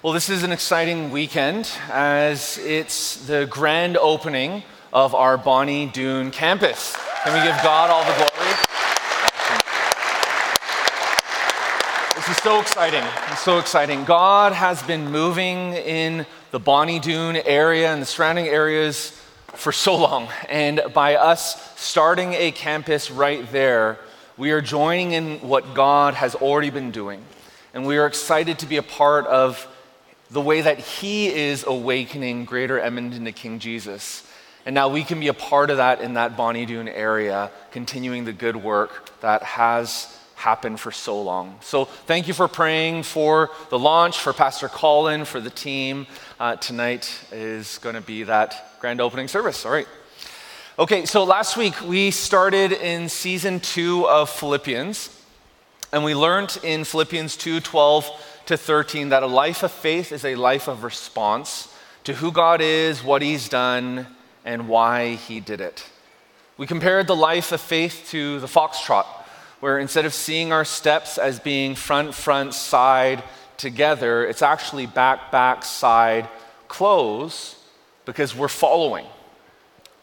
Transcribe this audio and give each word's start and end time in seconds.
Well, 0.00 0.12
this 0.12 0.28
is 0.28 0.44
an 0.44 0.52
exciting 0.52 1.10
weekend 1.10 1.68
as 1.90 2.56
it's 2.58 3.26
the 3.26 3.48
grand 3.50 3.96
opening 3.96 4.62
of 4.92 5.12
our 5.12 5.36
Bonnie 5.36 5.86
Doon 5.86 6.30
campus. 6.30 6.96
Can 7.24 7.34
we 7.34 7.44
give 7.44 7.60
God 7.64 7.90
all 7.90 8.04
the 8.04 8.12
glory? 8.12 8.54
This 12.14 12.28
is 12.28 12.36
so 12.44 12.60
exciting. 12.60 13.02
It's 13.32 13.40
so 13.40 13.58
exciting. 13.58 14.04
God 14.04 14.52
has 14.52 14.80
been 14.84 15.10
moving 15.10 15.72
in 15.72 16.26
the 16.52 16.60
Bonnie 16.60 17.00
Doon 17.00 17.34
area 17.34 17.92
and 17.92 18.00
the 18.00 18.06
surrounding 18.06 18.46
areas 18.46 19.20
for 19.48 19.72
so 19.72 19.96
long. 19.96 20.28
And 20.48 20.80
by 20.94 21.16
us 21.16 21.76
starting 21.76 22.34
a 22.34 22.52
campus 22.52 23.10
right 23.10 23.50
there, 23.50 23.98
we 24.36 24.52
are 24.52 24.60
joining 24.60 25.10
in 25.10 25.38
what 25.40 25.74
God 25.74 26.14
has 26.14 26.36
already 26.36 26.70
been 26.70 26.92
doing. 26.92 27.24
And 27.74 27.84
we 27.84 27.98
are 27.98 28.06
excited 28.06 28.60
to 28.60 28.66
be 28.66 28.76
a 28.76 28.82
part 28.84 29.26
of 29.26 29.66
the 30.30 30.40
way 30.40 30.60
that 30.60 30.78
He 30.78 31.28
is 31.28 31.64
awakening 31.66 32.44
Greater 32.44 32.78
Edmonton 32.78 33.24
to 33.24 33.32
King 33.32 33.58
Jesus. 33.58 34.24
And 34.66 34.74
now 34.74 34.88
we 34.88 35.02
can 35.02 35.20
be 35.20 35.28
a 35.28 35.34
part 35.34 35.70
of 35.70 35.78
that 35.78 36.00
in 36.00 36.14
that 36.14 36.36
Bonnie 36.36 36.66
Doon 36.66 36.88
area, 36.88 37.50
continuing 37.70 38.24
the 38.24 38.32
good 38.32 38.56
work 38.56 39.18
that 39.20 39.42
has 39.42 40.14
happened 40.34 40.78
for 40.78 40.92
so 40.92 41.20
long. 41.20 41.58
So 41.62 41.84
thank 41.84 42.28
you 42.28 42.34
for 42.34 42.46
praying 42.46 43.02
for 43.02 43.50
the 43.70 43.78
launch, 43.78 44.18
for 44.18 44.32
Pastor 44.32 44.68
Colin, 44.68 45.24
for 45.24 45.40
the 45.40 45.50
team. 45.50 46.06
Uh, 46.38 46.56
tonight 46.56 47.10
is 47.32 47.78
going 47.78 47.96
to 47.96 48.00
be 48.00 48.22
that 48.24 48.78
grand 48.80 49.00
opening 49.00 49.26
service. 49.26 49.66
All 49.66 49.72
right. 49.72 49.88
Okay, 50.78 51.06
so 51.06 51.24
last 51.24 51.56
week 51.56 51.80
we 51.80 52.12
started 52.12 52.70
in 52.70 53.08
season 53.08 53.58
two 53.58 54.06
of 54.06 54.30
Philippians, 54.30 55.10
and 55.92 56.04
we 56.04 56.14
learned 56.14 56.56
in 56.62 56.84
Philippians 56.84 57.36
2 57.36 57.58
12 57.58 58.27
to 58.48 58.56
13 58.56 59.10
that 59.10 59.22
a 59.22 59.26
life 59.26 59.62
of 59.62 59.70
faith 59.70 60.10
is 60.10 60.24
a 60.24 60.34
life 60.34 60.68
of 60.68 60.82
response 60.82 61.68
to 62.04 62.14
who 62.14 62.32
God 62.32 62.62
is, 62.62 63.04
what 63.04 63.20
He's 63.20 63.46
done, 63.46 64.06
and 64.42 64.68
why 64.68 65.16
He 65.16 65.38
did 65.38 65.60
it. 65.60 65.84
We 66.56 66.66
compared 66.66 67.06
the 67.06 67.14
life 67.14 67.52
of 67.52 67.60
faith 67.60 68.08
to 68.10 68.40
the 68.40 68.46
foxtrot, 68.46 69.04
where 69.60 69.78
instead 69.78 70.06
of 70.06 70.14
seeing 70.14 70.50
our 70.50 70.64
steps 70.64 71.18
as 71.18 71.38
being 71.38 71.74
front, 71.74 72.14
front, 72.14 72.54
side 72.54 73.22
together, 73.58 74.24
it's 74.24 74.40
actually 74.40 74.86
back, 74.86 75.30
back, 75.30 75.62
side, 75.62 76.26
close, 76.68 77.54
because 78.06 78.34
we're 78.34 78.48
following. 78.48 79.04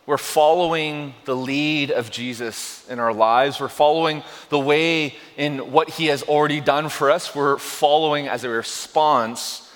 We're 0.05 0.19
following 0.19 1.15
the 1.25 1.35
lead 1.35 1.89
of 1.89 2.11
Jesus 2.11 2.87
in 2.87 2.99
our 2.99 3.11
lives. 3.11 3.59
We're 3.59 3.69
following 3.69 4.21
the 4.49 4.59
way 4.59 5.15
in 5.37 5.71
what 5.71 5.89
he 5.89 6.07
has 6.07 6.23
already 6.23 6.61
done 6.61 6.89
for 6.89 7.11
us. 7.11 7.35
We're 7.35 7.57
following 7.57 8.27
as 8.27 8.43
a 8.43 8.49
response 8.49 9.71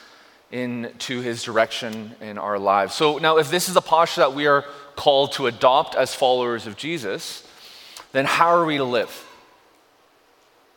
into 0.52 1.22
his 1.22 1.44
direction 1.44 2.16
in 2.22 2.38
our 2.38 2.58
lives. 2.58 2.96
So 2.96 3.18
now, 3.18 3.38
if 3.38 3.52
this 3.52 3.70
is 3.70 3.76
a 3.76 3.82
posture 3.82 4.22
that 4.22 4.34
we 4.34 4.48
are 4.48 4.66
called 4.96 5.34
to 5.34 5.48
adopt 5.48 5.96
as 5.96 6.16
followers 6.16 6.66
of 6.68 6.76
Jesus, 6.76 7.48
then 8.12 8.26
how 8.26 8.50
are 8.50 8.66
we 8.66 8.78
to 8.78 8.84
live? 8.84 9.26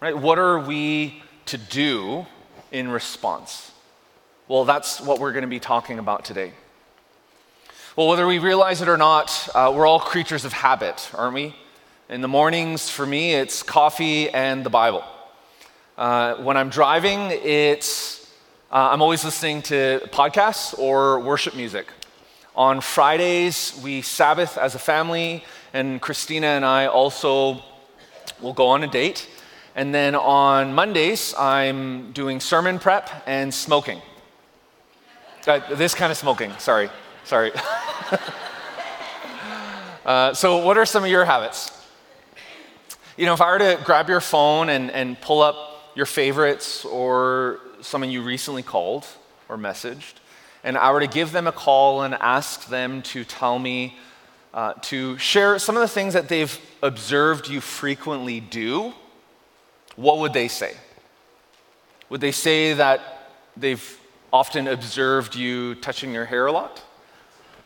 Right? 0.00 0.16
What 0.16 0.38
are 0.38 0.58
we 0.58 1.22
to 1.46 1.58
do 1.58 2.26
in 2.70 2.88
response? 2.88 3.70
Well, 4.48 4.64
that's 4.64 5.00
what 5.00 5.18
we're 5.18 5.32
going 5.32 5.42
to 5.42 5.48
be 5.48 5.60
talking 5.60 5.98
about 5.98 6.24
today. 6.24 6.52
Well, 7.96 8.08
whether 8.08 8.26
we 8.26 8.38
realize 8.38 8.82
it 8.82 8.88
or 8.88 8.96
not, 8.96 9.48
uh, 9.54 9.72
we're 9.74 9.86
all 9.86 10.00
creatures 10.00 10.44
of 10.44 10.52
habit, 10.52 11.10
aren't 11.14 11.34
we? 11.34 11.54
In 12.12 12.20
the 12.20 12.28
mornings, 12.28 12.90
for 12.90 13.06
me, 13.06 13.32
it's 13.32 13.62
coffee 13.62 14.28
and 14.28 14.64
the 14.64 14.68
Bible. 14.68 15.02
Uh, 15.96 16.34
when 16.34 16.58
I'm 16.58 16.68
driving, 16.68 17.30
it's 17.30 18.30
uh, 18.70 18.90
I'm 18.92 19.00
always 19.00 19.24
listening 19.24 19.62
to 19.62 19.98
podcasts 20.12 20.78
or 20.78 21.20
worship 21.20 21.56
music. 21.56 21.86
On 22.54 22.82
Fridays, 22.82 23.80
we 23.82 24.02
Sabbath 24.02 24.58
as 24.58 24.74
a 24.74 24.78
family, 24.78 25.42
and 25.72 26.02
Christina 26.02 26.48
and 26.48 26.66
I 26.66 26.84
also 26.84 27.62
will 28.42 28.52
go 28.52 28.66
on 28.66 28.82
a 28.82 28.88
date. 28.88 29.26
And 29.74 29.94
then 29.94 30.14
on 30.14 30.74
Mondays, 30.74 31.34
I'm 31.38 32.12
doing 32.12 32.40
sermon 32.40 32.78
prep 32.78 33.08
and 33.26 33.54
smoking. 33.54 34.02
Uh, 35.46 35.60
this 35.76 35.94
kind 35.94 36.12
of 36.12 36.18
smoking, 36.18 36.52
sorry. 36.58 36.90
Sorry. 37.24 37.52
uh, 40.04 40.34
so, 40.34 40.58
what 40.58 40.76
are 40.76 40.84
some 40.84 41.04
of 41.04 41.08
your 41.08 41.24
habits? 41.24 41.78
You 43.22 43.26
know, 43.26 43.34
if 43.34 43.40
I 43.40 43.52
were 43.52 43.58
to 43.60 43.80
grab 43.84 44.08
your 44.08 44.20
phone 44.20 44.68
and, 44.68 44.90
and 44.90 45.20
pull 45.20 45.42
up 45.42 45.92
your 45.94 46.06
favorites 46.06 46.84
or 46.84 47.60
someone 47.80 48.10
you 48.10 48.20
recently 48.20 48.64
called 48.64 49.06
or 49.48 49.56
messaged, 49.56 50.14
and 50.64 50.76
I 50.76 50.90
were 50.90 50.98
to 50.98 51.06
give 51.06 51.30
them 51.30 51.46
a 51.46 51.52
call 51.52 52.02
and 52.02 52.14
ask 52.14 52.66
them 52.66 53.00
to 53.02 53.22
tell 53.22 53.60
me, 53.60 53.96
uh, 54.52 54.72
to 54.90 55.16
share 55.18 55.60
some 55.60 55.76
of 55.76 55.82
the 55.82 55.86
things 55.86 56.14
that 56.14 56.28
they've 56.28 56.58
observed 56.82 57.46
you 57.46 57.60
frequently 57.60 58.40
do, 58.40 58.92
what 59.94 60.18
would 60.18 60.32
they 60.32 60.48
say? 60.48 60.74
Would 62.08 62.20
they 62.20 62.32
say 62.32 62.72
that 62.72 63.30
they've 63.56 64.00
often 64.32 64.66
observed 64.66 65.36
you 65.36 65.76
touching 65.76 66.12
your 66.12 66.24
hair 66.24 66.46
a 66.46 66.52
lot? 66.52 66.82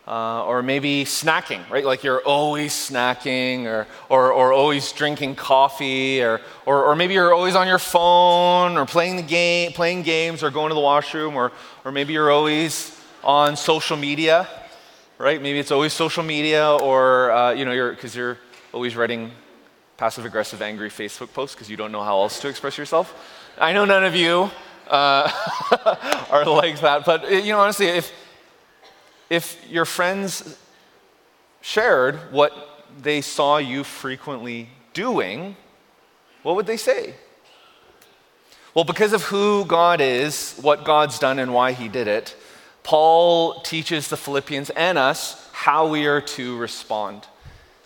Uh, 0.06 0.44
or 0.44 0.62
maybe 0.62 1.04
snacking, 1.04 1.68
right? 1.68 1.84
Like 1.84 2.04
you're 2.04 2.20
always 2.20 2.72
snacking 2.72 3.64
or, 3.64 3.88
or, 4.08 4.32
or 4.32 4.52
always 4.52 4.92
drinking 4.92 5.34
coffee, 5.34 6.22
or, 6.22 6.40
or, 6.64 6.84
or, 6.84 6.94
maybe 6.94 7.14
you're 7.14 7.34
always 7.34 7.56
on 7.56 7.66
your 7.66 7.80
phone 7.80 8.76
or 8.76 8.86
playing, 8.86 9.16
the 9.16 9.22
game, 9.22 9.72
playing 9.72 10.02
games 10.02 10.44
or 10.44 10.50
going 10.52 10.68
to 10.68 10.76
the 10.76 10.80
washroom, 10.80 11.34
or, 11.34 11.50
or 11.84 11.90
maybe 11.90 12.12
you're 12.12 12.30
always 12.30 12.96
on 13.24 13.56
social 13.56 13.96
media, 13.96 14.46
right? 15.18 15.42
Maybe 15.42 15.58
it's 15.58 15.72
always 15.72 15.92
social 15.92 16.22
media, 16.22 16.76
or, 16.76 17.32
uh, 17.32 17.50
you 17.50 17.64
know, 17.64 17.72
you're, 17.72 17.90
because 17.90 18.14
you're 18.14 18.38
always 18.72 18.94
writing 18.94 19.32
passive 19.96 20.24
aggressive, 20.24 20.62
angry 20.62 20.88
Facebook 20.88 21.32
posts 21.32 21.56
because 21.56 21.68
you 21.68 21.76
don't 21.76 21.90
know 21.90 22.02
how 22.02 22.20
else 22.20 22.38
to 22.40 22.48
express 22.48 22.78
yourself. 22.78 23.12
I 23.58 23.72
know 23.72 23.84
none 23.84 24.04
of 24.04 24.14
you 24.14 24.50
uh, 24.88 25.28
are 26.30 26.44
like 26.46 26.80
that, 26.80 27.04
but, 27.04 27.28
you 27.28 27.50
know, 27.52 27.58
honestly, 27.58 27.86
if, 27.86 28.12
if 29.28 29.58
your 29.68 29.84
friends 29.84 30.58
shared 31.60 32.16
what 32.32 32.52
they 33.02 33.20
saw 33.20 33.56
you 33.58 33.84
frequently 33.84 34.68
doing, 34.92 35.56
what 36.42 36.56
would 36.56 36.66
they 36.66 36.76
say? 36.76 37.14
Well, 38.74 38.84
because 38.84 39.12
of 39.12 39.22
who 39.24 39.64
God 39.64 40.00
is, 40.00 40.58
what 40.60 40.84
God's 40.84 41.18
done, 41.18 41.38
and 41.38 41.52
why 41.52 41.72
He 41.72 41.88
did 41.88 42.08
it, 42.08 42.36
Paul 42.82 43.60
teaches 43.62 44.08
the 44.08 44.16
Philippians 44.16 44.70
and 44.70 44.96
us 44.98 45.48
how 45.52 45.88
we 45.88 46.06
are 46.06 46.20
to 46.20 46.56
respond. 46.56 47.26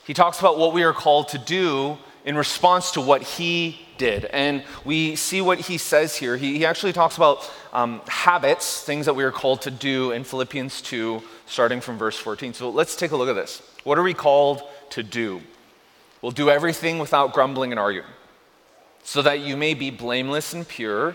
He 0.04 0.12
talks 0.12 0.40
about 0.40 0.58
what 0.58 0.74
we 0.74 0.82
are 0.82 0.92
called 0.92 1.28
to 1.28 1.38
do 1.38 1.96
in 2.24 2.36
response 2.36 2.90
to 2.92 3.00
what 3.00 3.22
He 3.22 3.86
did. 4.00 4.24
And 4.24 4.64
we 4.84 5.14
see 5.14 5.42
what 5.42 5.60
he 5.60 5.76
says 5.76 6.16
here. 6.16 6.36
He, 6.38 6.56
he 6.56 6.64
actually 6.64 6.94
talks 6.94 7.16
about 7.16 7.48
um, 7.72 8.00
habits, 8.08 8.82
things 8.82 9.04
that 9.06 9.14
we 9.14 9.22
are 9.22 9.30
called 9.30 9.60
to 9.62 9.70
do 9.70 10.10
in 10.12 10.24
Philippians 10.24 10.80
2, 10.80 11.22
starting 11.46 11.82
from 11.82 11.98
verse 11.98 12.16
14. 12.16 12.54
So 12.54 12.70
let's 12.70 12.96
take 12.96 13.10
a 13.12 13.16
look 13.16 13.28
at 13.28 13.34
this. 13.34 13.62
What 13.84 13.98
are 13.98 14.02
we 14.02 14.14
called 14.14 14.62
to 14.90 15.02
do? 15.02 15.42
We'll 16.22 16.32
do 16.32 16.48
everything 16.48 16.98
without 16.98 17.34
grumbling 17.34 17.72
and 17.72 17.78
arguing, 17.78 18.08
so 19.04 19.22
that 19.22 19.40
you 19.40 19.56
may 19.56 19.74
be 19.74 19.90
blameless 19.90 20.54
and 20.54 20.66
pure, 20.66 21.14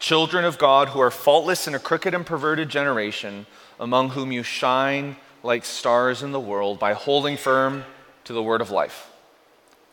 children 0.00 0.44
of 0.44 0.58
God 0.58 0.88
who 0.88 1.00
are 1.00 1.10
faultless 1.10 1.68
in 1.68 1.74
a 1.74 1.78
crooked 1.78 2.14
and 2.14 2.26
perverted 2.26 2.68
generation, 2.68 3.46
among 3.78 4.10
whom 4.10 4.32
you 4.32 4.42
shine 4.42 5.16
like 5.44 5.64
stars 5.64 6.22
in 6.22 6.32
the 6.32 6.40
world 6.40 6.78
by 6.80 6.94
holding 6.94 7.36
firm 7.36 7.84
to 8.24 8.32
the 8.32 8.42
word 8.42 8.60
of 8.60 8.70
life. 8.70 9.10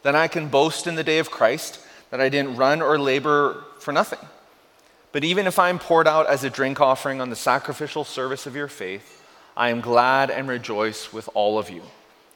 Then 0.02 0.16
I 0.16 0.28
can 0.28 0.48
boast 0.48 0.88
in 0.88 0.96
the 0.96 1.04
day 1.04 1.20
of 1.20 1.30
Christ 1.30 1.80
that 2.12 2.22
I 2.22 2.30
didn't 2.30 2.58
run 2.58 2.82
or 2.82 3.00
labor 3.00 3.64
for 3.80 3.92
nothing. 3.92 4.20
But 5.12 5.24
even 5.24 5.48
if 5.48 5.60
I 5.60 5.70
am 5.70 5.80
poured 5.80 6.08
out 6.08 6.28
as 6.28 6.44
a 6.44 6.50
drink 6.50 6.80
offering 6.80 7.20
on 7.20 7.30
the 7.30 7.36
sacrificial 7.36 8.04
service 8.04 8.46
of 8.46 8.56
your 8.56 8.68
faith, 8.68 9.24
I 9.58 9.70
am 9.70 9.82
glad 9.82 10.30
and 10.30 10.48
rejoice 10.48 11.12
with 11.12 11.28
all 11.34 11.58
of 11.58 11.70
you. 11.70 11.82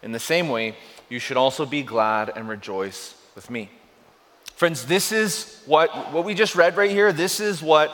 In 0.02 0.12
the 0.12 0.20
same 0.20 0.50
way, 0.50 0.76
you 1.10 1.20
should 1.20 1.38
also 1.38 1.66
be 1.66 1.84
glad 1.84 2.32
and 2.36 2.50
rejoice 2.50 3.16
with 3.36 3.50
me. 3.50 3.70
Friends, 4.56 4.86
this 4.86 5.12
is 5.12 5.62
what, 5.66 6.14
what 6.14 6.26
we 6.26 6.34
just 6.34 6.56
read 6.56 6.78
right 6.78 6.92
here. 6.92 7.12
This 7.12 7.40
is 7.40 7.62
what 7.62 7.94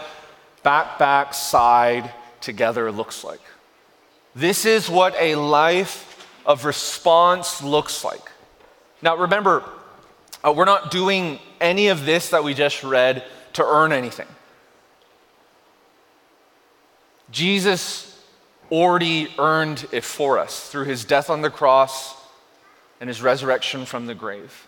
back, 0.63 0.99
back, 0.99 1.33
side 1.33 2.11
together 2.39 2.91
looks 2.91 3.23
like. 3.23 3.41
This 4.35 4.65
is 4.65 4.89
what 4.89 5.15
a 5.19 5.35
life 5.35 6.27
of 6.45 6.65
response 6.65 7.61
looks 7.63 8.03
like. 8.03 8.31
Now, 9.01 9.15
remember, 9.15 9.63
uh, 10.43 10.53
we're 10.55 10.65
not 10.65 10.91
doing 10.91 11.39
any 11.59 11.89
of 11.89 12.05
this 12.05 12.29
that 12.29 12.43
we 12.43 12.53
just 12.53 12.83
read 12.83 13.23
to 13.53 13.65
earn 13.65 13.91
anything. 13.91 14.27
Jesus 17.31 18.19
already 18.71 19.29
earned 19.37 19.85
it 19.91 20.03
for 20.03 20.39
us 20.39 20.69
through 20.69 20.85
his 20.85 21.05
death 21.05 21.29
on 21.29 21.41
the 21.41 21.49
cross 21.49 22.15
and 22.99 23.07
his 23.07 23.21
resurrection 23.21 23.85
from 23.85 24.05
the 24.05 24.15
grave. 24.15 24.67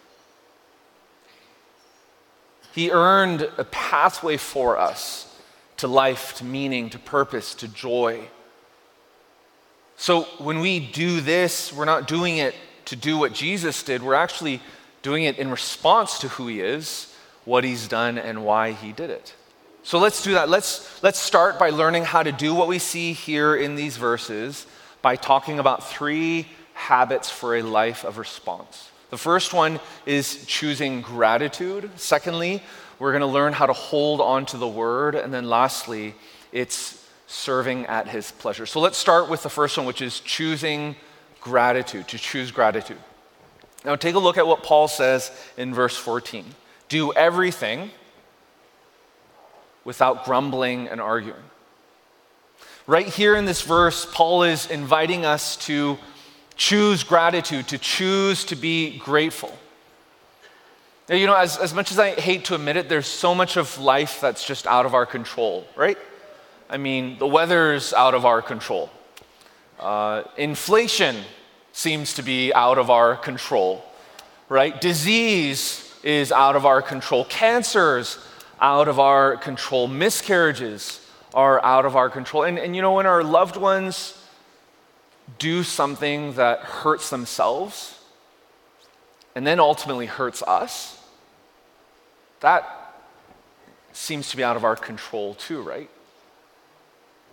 He 2.73 2.91
earned 2.91 3.49
a 3.57 3.63
pathway 3.65 4.37
for 4.37 4.77
us 4.77 5.39
to 5.77 5.87
life, 5.87 6.35
to 6.35 6.45
meaning, 6.45 6.89
to 6.89 6.99
purpose, 6.99 7.53
to 7.55 7.67
joy. 7.67 8.27
So 9.95 10.23
when 10.39 10.59
we 10.59 10.79
do 10.79 11.21
this, 11.21 11.71
we're 11.71 11.85
not 11.85 12.07
doing 12.07 12.37
it 12.37 12.55
to 12.85 12.95
do 12.95 13.17
what 13.17 13.33
Jesus 13.33 13.83
did, 13.83 14.03
we're 14.03 14.13
actually 14.13 14.61
doing 15.03 15.25
it 15.25 15.37
in 15.37 15.51
response 15.51 16.17
to 16.19 16.27
who 16.29 16.47
he 16.47 16.61
is, 16.61 17.13
what 17.45 17.63
he's 17.63 17.87
done, 17.87 18.17
and 18.17 18.43
why 18.43 18.71
he 18.71 18.91
did 18.91 19.11
it. 19.11 19.35
So 19.83 19.99
let's 19.99 20.23
do 20.23 20.33
that. 20.33 20.49
Let's, 20.49 21.03
let's 21.03 21.19
start 21.19 21.59
by 21.59 21.69
learning 21.69 22.05
how 22.05 22.23
to 22.23 22.31
do 22.31 22.55
what 22.55 22.67
we 22.69 22.79
see 22.79 23.13
here 23.13 23.55
in 23.55 23.75
these 23.75 23.97
verses 23.97 24.65
by 25.01 25.17
talking 25.17 25.59
about 25.59 25.87
three 25.87 26.47
habits 26.73 27.29
for 27.29 27.57
a 27.57 27.61
life 27.61 28.05
of 28.05 28.17
response. 28.17 28.89
The 29.09 29.17
first 29.17 29.53
one 29.53 29.79
is 30.05 30.45
choosing 30.45 31.01
gratitude. 31.01 31.91
Secondly, 31.97 32.63
we're 32.97 33.11
going 33.11 33.21
to 33.21 33.27
learn 33.27 33.51
how 33.51 33.65
to 33.65 33.73
hold 33.73 34.21
on 34.21 34.45
to 34.47 34.57
the 34.57 34.67
word. 34.67 35.15
And 35.15 35.33
then 35.33 35.49
lastly, 35.49 36.15
it's 36.53 37.05
serving 37.27 37.85
at 37.87 38.07
his 38.07 38.31
pleasure. 38.31 38.65
So 38.65 38.79
let's 38.79 38.97
start 38.97 39.29
with 39.29 39.43
the 39.43 39.49
first 39.49 39.77
one, 39.77 39.85
which 39.85 40.01
is 40.01 40.21
choosing 40.21 40.95
gratitude, 41.41 42.07
to 42.07 42.17
choose 42.17 42.51
gratitude. 42.51 42.97
Now, 43.85 43.95
take 43.95 44.15
a 44.15 44.19
look 44.19 44.37
at 44.37 44.47
what 44.47 44.63
Paul 44.63 44.87
says 44.87 45.31
in 45.57 45.73
verse 45.73 45.97
14 45.97 46.45
do 46.89 47.11
everything 47.13 47.89
without 49.83 50.25
grumbling 50.25 50.87
and 50.87 51.01
arguing. 51.01 51.41
Right 52.85 53.07
here 53.07 53.35
in 53.35 53.45
this 53.45 53.61
verse, 53.61 54.05
Paul 54.05 54.43
is 54.43 54.69
inviting 54.69 55.25
us 55.25 55.55
to 55.65 55.97
choose 56.55 57.03
gratitude, 57.03 57.67
to 57.69 57.77
choose 57.77 58.43
to 58.45 58.55
be 58.55 58.97
grateful. 58.99 59.57
Now, 61.09 61.15
you 61.15 61.25
know, 61.25 61.35
as, 61.35 61.57
as 61.57 61.73
much 61.73 61.91
as 61.91 61.99
I 61.99 62.11
hate 62.11 62.45
to 62.45 62.55
admit 62.55 62.77
it, 62.77 62.89
there's 62.89 63.07
so 63.07 63.33
much 63.33 63.57
of 63.57 63.77
life 63.79 64.21
that's 64.21 64.45
just 64.45 64.67
out 64.67 64.85
of 64.85 64.93
our 64.93 65.05
control, 65.05 65.65
right? 65.75 65.97
I 66.69 66.77
mean, 66.77 67.17
the 67.17 67.27
weather's 67.27 67.93
out 67.93 68.13
of 68.13 68.25
our 68.25 68.41
control. 68.41 68.89
Uh, 69.79 70.23
inflation 70.37 71.17
seems 71.73 72.13
to 72.13 72.23
be 72.23 72.53
out 72.53 72.77
of 72.77 72.89
our 72.89 73.17
control, 73.17 73.83
right? 74.47 74.79
Disease 74.79 75.93
is 76.03 76.31
out 76.31 76.55
of 76.55 76.65
our 76.65 76.81
control. 76.81 77.25
Cancer's 77.25 78.19
out 78.61 78.87
of 78.87 78.99
our 78.99 79.35
control. 79.37 79.87
Miscarriages 79.87 81.05
are 81.33 81.63
out 81.65 81.85
of 81.85 81.95
our 81.95 82.09
control. 82.09 82.43
And, 82.43 82.59
and 82.59 82.75
you 82.75 82.81
know, 82.81 82.93
when 82.93 83.07
our 83.07 83.23
loved 83.23 83.57
ones 83.57 84.17
do 85.39 85.63
something 85.63 86.33
that 86.33 86.59
hurts 86.59 87.09
themselves 87.09 87.99
and 89.35 89.45
then 89.45 89.59
ultimately 89.59 90.05
hurts 90.05 90.43
us, 90.43 91.01
that 92.41 92.93
seems 93.93 94.29
to 94.29 94.37
be 94.37 94.43
out 94.43 94.55
of 94.55 94.63
our 94.63 94.75
control 94.75 95.33
too, 95.33 95.61
right? 95.61 95.89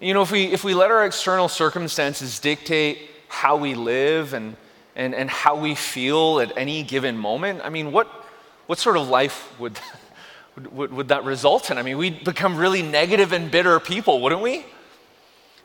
You 0.00 0.14
know, 0.14 0.22
if 0.22 0.31
we, 0.31 0.44
if 0.44 0.64
we 0.64 0.72
let 0.72 0.90
our 0.90 1.04
external 1.04 1.48
circumstances 1.48 2.38
dictate 2.38 3.10
how 3.31 3.56
we 3.56 3.75
live 3.75 4.35
and, 4.35 4.56
and, 4.97 5.15
and 5.15 5.31
how 5.31 5.55
we 5.55 5.77
feel 5.77 6.41
at 6.41 6.53
any 6.56 6.82
given 6.82 7.17
moment, 7.17 7.61
I 7.62 7.71
mean, 7.71 7.93
what, 7.93 8.09
what 8.67 8.79
sort 8.79 8.97
of 8.97 9.09
life 9.09 9.49
would, 9.61 9.79
would, 10.73 10.93
would 10.93 11.09
that 11.09 11.25
result 11.25 11.71
in? 11.71 11.79
I 11.79 11.82
mean, 11.82 11.97
we'd 11.97 12.25
become 12.25 12.56
really 12.56 12.82
negative 12.82 13.32
and 13.32 13.50
bitter 13.50 13.79
people, 13.79 14.21
wouldn't 14.21 14.43
we? 14.43 14.67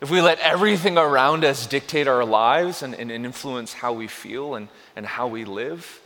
If 0.00 0.10
we 0.10 0.20
let 0.20 0.38
everything 0.38 0.96
around 0.96 1.44
us 1.44 1.66
dictate 1.66 2.06
our 2.06 2.24
lives 2.24 2.82
and, 2.82 2.94
and 2.94 3.10
influence 3.10 3.72
how 3.72 3.92
we 3.92 4.06
feel 4.06 4.54
and, 4.54 4.68
and 4.94 5.04
how 5.04 5.26
we 5.26 5.44
live. 5.44 6.00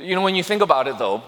You 0.00 0.16
know, 0.16 0.22
when 0.22 0.34
you 0.34 0.42
think 0.42 0.62
about 0.62 0.88
it, 0.88 0.98
though, 0.98 1.22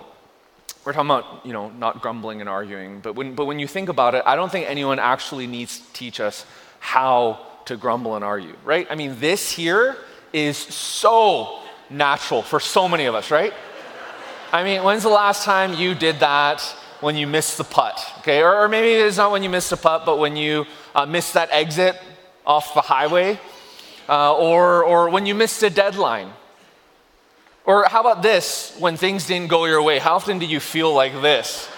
we're 0.85 0.93
talking 0.93 1.11
about, 1.11 1.47
you 1.47 1.53
know, 1.53 1.69
not 1.71 2.03
grumbling 2.03 2.41
and 2.41 2.49
arguing, 2.49 3.01
but 3.01 3.15
when, 3.15 3.35
but 3.35 3.45
when 3.45 3.59
you 3.59 3.69
think 3.69 3.89
about 3.89 4.15
it, 4.15 4.23
I 4.27 4.35
don't 4.35 4.51
think 4.51 4.69
anyone 4.69 4.99
actually 4.99 5.47
needs 5.47 5.79
to 5.79 5.93
teach 5.93 6.19
us 6.19 6.45
how 6.81 7.54
to 7.67 7.77
grumble 7.77 8.17
and 8.17 8.25
argue, 8.25 8.57
right? 8.65 8.87
I 8.91 8.95
mean, 8.95 9.19
this 9.21 9.51
here 9.51 9.97
is 10.33 10.57
so 10.57 11.61
natural 11.91 12.43
for 12.43 12.61
so 12.61 12.89
many 12.89 13.05
of 13.07 13.15
us, 13.15 13.31
right? 13.31 13.53
I 14.53 14.65
mean, 14.65 14.83
when's 14.83 15.03
the 15.03 15.09
last 15.09 15.45
time 15.45 15.75
you 15.75 15.95
did 15.95 16.21
that 16.21 16.61
when 17.01 17.17
you 17.17 17.27
missed 17.27 17.59
the 17.59 17.65
putt? 17.65 18.01
Okay, 18.19 18.43
or, 18.43 18.65
or 18.65 18.69
maybe 18.69 18.93
it's 18.93 19.17
not 19.17 19.31
when 19.33 19.43
you 19.43 19.51
missed 19.51 19.71
the 19.71 19.77
putt, 19.77 20.07
but 20.07 20.19
when 20.19 20.37
you 20.37 20.67
uh, 20.95 21.07
missed 21.07 21.35
that 21.35 21.49
exit 21.51 22.01
off 22.47 22.75
the 22.75 22.81
highway, 22.81 23.39
uh, 24.09 24.37
or, 24.37 24.85
or 24.85 25.09
when 25.09 25.27
you 25.27 25.35
missed 25.35 25.63
a 25.63 25.71
deadline, 25.71 26.31
or 27.67 27.87
how 27.89 28.01
about 28.01 28.23
this 28.23 28.77
when 28.79 28.97
things 28.97 29.27
didn't 29.27 29.49
go 29.49 29.65
your 29.65 29.83
way? 29.83 29.99
How 29.99 30.15
often 30.17 30.39
do 30.39 30.47
you 30.47 30.61
feel 30.61 30.93
like 30.93 31.21
this? 31.23 31.69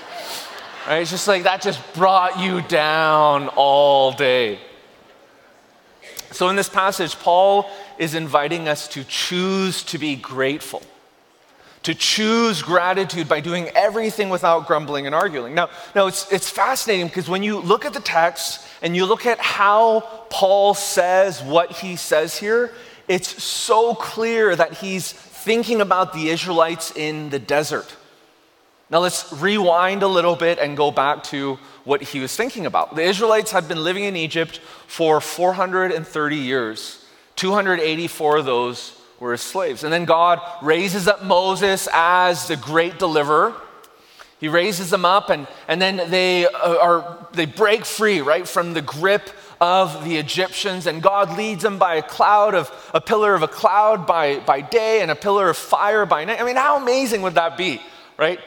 Right? 0.86 0.98
It's 0.98 1.10
just 1.10 1.28
like 1.28 1.44
that 1.44 1.62
just 1.62 1.80
brought 1.94 2.40
you 2.40 2.60
down 2.62 3.48
all 3.48 4.12
day. 4.12 4.58
So, 6.32 6.48
in 6.48 6.56
this 6.56 6.68
passage, 6.68 7.16
Paul 7.16 7.68
is 7.98 8.14
inviting 8.14 8.68
us 8.68 8.88
to 8.88 9.04
choose 9.04 9.82
to 9.84 9.98
be 9.98 10.16
grateful, 10.16 10.82
to 11.84 11.94
choose 11.94 12.62
gratitude 12.62 13.28
by 13.28 13.40
doing 13.40 13.68
everything 13.74 14.28
without 14.28 14.66
grumbling 14.66 15.06
and 15.06 15.14
arguing. 15.14 15.54
Now, 15.54 15.70
now 15.94 16.06
it's, 16.06 16.30
it's 16.32 16.50
fascinating 16.50 17.06
because 17.06 17.28
when 17.28 17.42
you 17.42 17.60
look 17.60 17.84
at 17.84 17.94
the 17.94 18.00
text 18.00 18.66
and 18.82 18.96
you 18.96 19.06
look 19.06 19.26
at 19.26 19.38
how 19.38 20.00
Paul 20.30 20.74
says 20.74 21.42
what 21.42 21.72
he 21.72 21.96
says 21.96 22.36
here, 22.36 22.72
it's 23.08 23.42
so 23.42 23.94
clear 23.94 24.56
that 24.56 24.74
he's 24.74 25.12
thinking 25.12 25.80
about 25.80 26.12
the 26.12 26.28
Israelites 26.28 26.92
in 26.96 27.30
the 27.30 27.38
desert. 27.38 27.94
Now 28.88 29.00
let's 29.00 29.32
rewind 29.32 30.02
a 30.02 30.08
little 30.08 30.36
bit 30.36 30.58
and 30.58 30.76
go 30.76 30.92
back 30.92 31.24
to 31.24 31.58
what 31.84 32.02
he 32.02 32.20
was 32.20 32.36
thinking 32.36 32.66
about. 32.66 32.94
The 32.94 33.02
Israelites 33.02 33.50
had 33.50 33.66
been 33.66 33.82
living 33.82 34.04
in 34.04 34.14
Egypt 34.14 34.58
for 34.86 35.20
430 35.20 36.36
years. 36.36 37.04
284 37.34 38.36
of 38.38 38.44
those 38.44 38.96
were 39.18 39.32
as 39.32 39.40
slaves. 39.40 39.82
And 39.82 39.92
then 39.92 40.04
God 40.04 40.40
raises 40.62 41.08
up 41.08 41.24
Moses 41.24 41.88
as 41.92 42.46
the 42.46 42.56
great 42.56 42.98
deliverer. 42.98 43.54
He 44.38 44.48
raises 44.48 44.90
them 44.90 45.06
up, 45.06 45.30
and, 45.30 45.46
and 45.66 45.80
then 45.80 46.10
they, 46.10 46.46
uh, 46.46 46.76
are, 46.76 47.26
they 47.32 47.46
break 47.46 47.86
free, 47.86 48.20
right, 48.20 48.46
from 48.46 48.74
the 48.74 48.82
grip 48.82 49.30
of 49.62 50.04
the 50.04 50.18
Egyptians, 50.18 50.86
and 50.86 51.02
God 51.02 51.38
leads 51.38 51.62
them 51.62 51.78
by 51.78 51.94
a 51.94 52.02
cloud 52.02 52.54
of 52.54 52.70
a 52.92 53.00
pillar 53.00 53.34
of 53.34 53.42
a 53.42 53.48
cloud 53.48 54.06
by, 54.06 54.40
by 54.40 54.60
day 54.60 55.00
and 55.00 55.10
a 55.10 55.14
pillar 55.14 55.48
of 55.48 55.56
fire 55.56 56.04
by 56.04 56.26
night. 56.26 56.38
I 56.38 56.44
mean, 56.44 56.56
how 56.56 56.76
amazing 56.76 57.22
would 57.22 57.36
that 57.36 57.56
be, 57.56 57.80
right? 58.18 58.38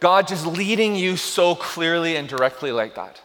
God 0.00 0.28
just 0.28 0.46
leading 0.46 0.94
you 0.94 1.16
so 1.16 1.54
clearly 1.54 2.16
and 2.16 2.28
directly 2.28 2.72
like 2.72 2.94
that. 2.96 3.20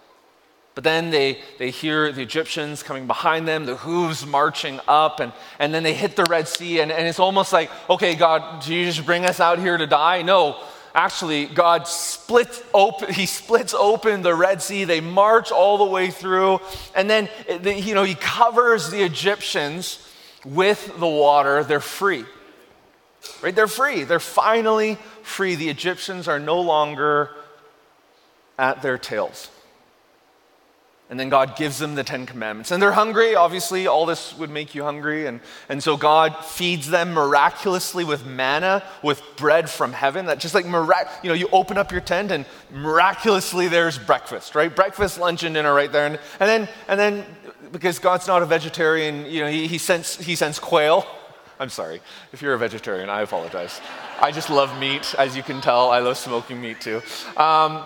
But 0.74 0.86
then 0.86 1.10
they, 1.10 1.40
they 1.60 1.70
hear 1.70 2.12
the 2.14 2.22
Egyptians 2.22 2.82
coming 2.82 3.06
behind 3.06 3.46
them, 3.48 3.66
the 3.66 3.76
hooves 3.76 4.26
marching 4.26 4.80
up, 4.88 5.20
and, 5.20 5.34
and 5.60 5.74
then 5.74 5.84
they 5.84 5.94
hit 5.94 6.16
the 6.16 6.24
Red 6.24 6.48
Sea, 6.48 6.80
and, 6.80 6.92
and 6.92 7.08
it's 7.08 7.20
almost 7.20 7.52
like, 7.52 7.70
okay, 7.90 8.16
God, 8.16 8.64
do 8.64 8.74
you 8.74 8.86
just 8.86 9.06
bring 9.06 9.26
us 9.26 9.42
out 9.42 9.60
here 9.60 9.76
to 9.76 9.86
die? 9.86 10.22
No, 10.22 10.58
actually, 10.96 11.46
God 11.46 11.88
splits 11.88 12.64
open, 12.74 13.14
he 13.14 13.26
splits 13.26 13.74
open 13.74 14.22
the 14.22 14.34
Red 14.34 14.62
Sea. 14.62 14.86
They 14.86 15.02
march 15.02 15.52
all 15.52 15.78
the 15.78 15.86
way 15.86 16.10
through. 16.10 16.62
And 16.96 17.10
then, 17.10 17.28
you 17.64 17.94
know, 17.94 18.04
he 18.04 18.16
covers 18.16 18.90
the 18.90 19.04
Egyptians 19.04 20.08
with 20.46 20.98
the 21.00 21.08
water. 21.08 21.66
They're 21.66 21.82
free. 21.82 22.26
Right? 23.42 23.56
They're 23.56 23.68
free. 23.68 24.04
They're 24.04 24.20
finally 24.20 24.98
free. 25.24 25.56
The 25.56 25.70
Egyptians 25.70 26.28
are 26.28 26.40
no 26.40 26.60
longer 26.62 27.32
at 28.58 28.82
their 28.82 28.98
tails. 28.98 29.50
And 31.10 31.20
then 31.20 31.28
God 31.28 31.58
gives 31.58 31.78
them 31.78 31.96
the 31.96 32.06
Ten 32.06 32.26
Commandments. 32.26 32.72
And 32.72 32.82
they're 32.82 32.94
hungry. 32.94 33.36
Obviously, 33.36 33.86
all 33.86 34.06
this 34.06 34.34
would 34.38 34.50
make 34.50 34.74
you 34.74 34.84
hungry. 34.84 35.26
And, 35.26 35.42
and 35.68 35.84
so 35.84 35.98
God 35.98 36.46
feeds 36.46 36.90
them 36.90 37.14
miraculously 37.14 38.06
with 38.06 38.26
manna, 38.26 38.82
with 39.04 39.22
bread 39.36 39.70
from 39.70 39.92
heaven. 39.92 40.28
That 40.28 40.40
just 40.40 40.56
like, 40.56 40.66
mirac- 40.66 41.10
you 41.22 41.28
know, 41.28 41.34
you 41.34 41.50
open 41.52 41.78
up 41.78 41.92
your 41.92 42.00
tent 42.00 42.32
and 42.32 42.46
miraculously 42.72 43.68
there's 43.68 43.98
breakfast, 44.00 44.56
right? 44.56 44.74
Breakfast, 44.74 45.20
lunch, 45.20 45.44
and 45.44 45.54
dinner 45.54 45.74
right 45.74 45.92
there. 45.92 46.06
And, 46.06 46.18
and, 46.40 46.50
then, 46.50 46.70
and 46.88 46.98
then, 46.98 47.26
because 47.74 48.00
God's 48.00 48.28
not 48.28 48.42
a 48.42 48.46
vegetarian, 48.46 49.26
you 49.26 49.42
know, 49.42 49.50
he, 49.50 49.68
he, 49.68 49.80
sends, 49.80 50.16
he 50.16 50.38
sends 50.38 50.60
quail. 50.60 51.06
I'm 51.62 51.70
sorry. 51.70 52.02
If 52.34 52.42
you're 52.42 52.56
a 52.56 52.58
vegetarian, 52.58 53.08
I 53.08 53.22
apologize. 53.22 53.82
I 54.20 54.32
just 54.32 54.50
love 54.50 54.80
meat, 54.80 55.14
as 55.20 55.38
you 55.38 55.44
can 55.44 55.62
tell. 55.62 55.92
I 55.92 56.00
love 56.00 56.18
smoking 56.18 56.60
meat 56.60 56.82
too. 56.82 57.04
Um, 57.38 57.86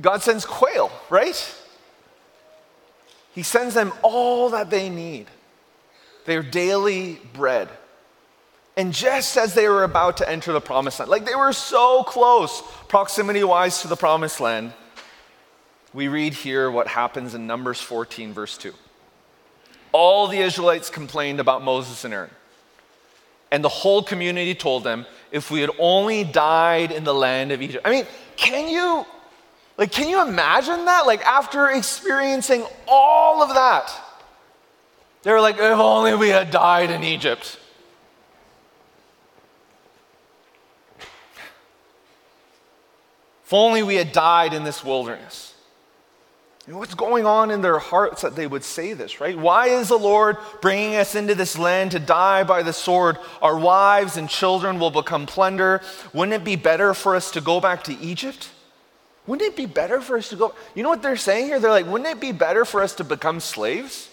God 0.00 0.22
sends 0.22 0.46
quail, 0.46 0.90
right? 1.10 1.54
He 3.34 3.42
sends 3.42 3.74
them 3.74 3.92
all 4.00 4.48
that 4.48 4.70
they 4.70 4.88
need, 4.88 5.26
their 6.24 6.42
daily 6.42 7.20
bread. 7.34 7.68
And 8.78 8.94
just 8.94 9.36
as 9.36 9.52
they 9.52 9.68
were 9.68 9.84
about 9.84 10.16
to 10.16 10.28
enter 10.28 10.54
the 10.54 10.62
promised 10.62 10.98
land, 10.98 11.10
like 11.10 11.26
they 11.26 11.34
were 11.34 11.52
so 11.52 12.04
close, 12.04 12.62
proximity 12.88 13.44
wise, 13.44 13.82
to 13.82 13.88
the 13.88 13.96
promised 13.96 14.40
land, 14.40 14.72
we 15.92 16.08
read 16.08 16.32
here 16.32 16.70
what 16.70 16.86
happens 16.86 17.34
in 17.34 17.46
Numbers 17.46 17.82
14, 17.82 18.32
verse 18.32 18.56
2. 18.56 18.72
All 19.96 20.28
the 20.28 20.36
Israelites 20.36 20.90
complained 20.90 21.40
about 21.40 21.64
Moses 21.64 22.04
and 22.04 22.12
Aaron. 22.12 22.30
And 23.50 23.64
the 23.64 23.70
whole 23.70 24.02
community 24.02 24.54
told 24.54 24.84
them, 24.84 25.06
if 25.32 25.50
we 25.50 25.62
had 25.62 25.70
only 25.78 26.22
died 26.22 26.92
in 26.92 27.04
the 27.04 27.14
land 27.14 27.50
of 27.50 27.62
Egypt. 27.62 27.82
I 27.82 27.90
mean, 27.90 28.06
can 28.36 28.68
you, 28.68 29.06
like, 29.78 29.90
can 29.90 30.10
you 30.10 30.20
imagine 30.20 30.84
that? 30.84 31.06
Like, 31.06 31.24
after 31.24 31.70
experiencing 31.70 32.66
all 32.86 33.42
of 33.42 33.54
that, 33.54 33.90
they 35.22 35.32
were 35.32 35.40
like, 35.40 35.56
if 35.56 35.62
only 35.62 36.14
we 36.14 36.28
had 36.28 36.50
died 36.50 36.90
in 36.90 37.02
Egypt. 37.02 37.58
If 43.46 43.52
only 43.52 43.82
we 43.82 43.94
had 43.94 44.12
died 44.12 44.52
in 44.52 44.62
this 44.62 44.84
wilderness. 44.84 45.54
What's 46.68 46.94
going 46.94 47.26
on 47.26 47.52
in 47.52 47.60
their 47.60 47.78
hearts 47.78 48.22
that 48.22 48.34
they 48.34 48.48
would 48.48 48.64
say 48.64 48.92
this, 48.92 49.20
right? 49.20 49.38
Why 49.38 49.68
is 49.68 49.88
the 49.88 49.98
Lord 49.98 50.36
bringing 50.60 50.96
us 50.96 51.14
into 51.14 51.36
this 51.36 51.56
land 51.56 51.92
to 51.92 52.00
die 52.00 52.42
by 52.42 52.64
the 52.64 52.72
sword? 52.72 53.18
Our 53.40 53.56
wives 53.56 54.16
and 54.16 54.28
children 54.28 54.80
will 54.80 54.90
become 54.90 55.26
plunder. 55.26 55.80
Wouldn't 56.12 56.34
it 56.34 56.44
be 56.44 56.56
better 56.56 56.92
for 56.92 57.14
us 57.14 57.30
to 57.32 57.40
go 57.40 57.60
back 57.60 57.84
to 57.84 57.96
Egypt? 58.00 58.50
Wouldn't 59.28 59.48
it 59.48 59.56
be 59.56 59.66
better 59.66 60.00
for 60.00 60.18
us 60.18 60.28
to 60.30 60.36
go? 60.36 60.54
You 60.74 60.82
know 60.82 60.88
what 60.88 61.02
they're 61.02 61.16
saying 61.16 61.46
here? 61.46 61.60
They're 61.60 61.70
like, 61.70 61.86
wouldn't 61.86 62.10
it 62.10 62.20
be 62.20 62.32
better 62.32 62.64
for 62.64 62.82
us 62.82 62.96
to 62.96 63.04
become 63.04 63.38
slaves? 63.38 64.08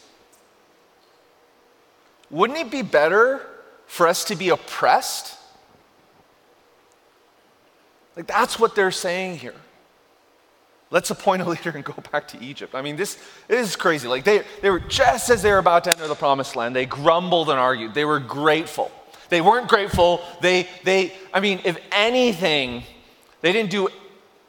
Wouldn't 2.30 2.60
it 2.60 2.70
be 2.70 2.84
better 2.84 3.42
for 3.88 4.08
us 4.08 4.26
to 4.26 4.36
be 4.36 4.50
oppressed? 4.50 5.38
Like, 8.16 8.28
that's 8.28 8.60
what 8.60 8.76
they're 8.76 8.92
saying 8.92 9.38
here. 9.38 9.56
Let's 10.94 11.10
appoint 11.10 11.42
a 11.42 11.50
leader 11.50 11.72
and 11.72 11.84
go 11.84 11.96
back 12.12 12.28
to 12.30 12.42
Egypt. 12.42 12.76
I 12.76 12.84
mean, 12.84 12.96
this, 12.96 13.18
this 13.48 13.68
is 13.68 13.76
crazy. 13.76 14.08
Like, 14.08 14.24
they, 14.24 14.44
they 14.62 14.70
were 14.70 14.80
just 14.80 15.32
as 15.32 15.42
they 15.42 15.52
were 15.52 15.58
about 15.58 15.86
to 15.86 15.90
enter 15.90 16.08
the 16.08 16.14
promised 16.14 16.56
land, 16.56 16.76
they 16.76 16.86
grumbled 16.86 17.50
and 17.50 17.60
argued. 17.60 17.96
They 17.96 18.06
were 18.06 18.20
grateful. 18.20 18.92
They 19.30 19.42
weren't 19.42 19.68
grateful. 19.68 20.22
They, 20.40 20.68
they, 20.84 21.12
I 21.34 21.40
mean, 21.40 21.62
if 21.64 21.80
anything, 21.92 22.84
they 23.42 23.52
didn't 23.52 23.72
do 23.72 23.90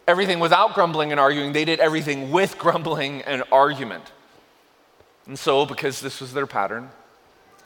everything 0.07 0.39
without 0.39 0.75
grumbling 0.75 1.13
and 1.13 1.19
arguing, 1.19 1.55
they 1.55 1.65
did 1.65 1.81
everything 1.81 2.31
with 2.31 2.59
grumbling 2.59 3.23
and 3.23 3.43
argument. 3.51 4.13
And 5.27 5.39
so, 5.39 5.65
because 5.65 6.03
this 6.03 6.21
was 6.21 6.35
their 6.35 6.47
pattern, 6.47 6.91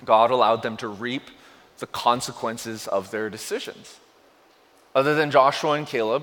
God 0.04 0.30
allowed 0.30 0.62
them 0.62 0.76
to 0.76 0.87
reap 0.87 1.25
the 1.78 1.88
consequences 1.88 2.87
of 2.87 3.11
their 3.11 3.28
decisions. 3.28 3.99
Other 4.94 5.16
than 5.16 5.32
Joshua 5.32 5.73
and 5.73 5.85
Caleb, 5.85 6.23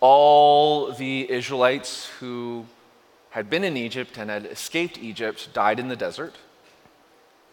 all 0.00 0.92
the 0.92 1.30
Israelites 1.30 2.06
who 2.18 2.66
had 3.30 3.48
been 3.48 3.64
in 3.64 3.76
Egypt 3.76 4.16
and 4.18 4.30
had 4.30 4.46
escaped 4.46 4.98
Egypt 4.98 5.52
died 5.52 5.78
in 5.78 5.88
the 5.88 5.96
desert. 5.96 6.34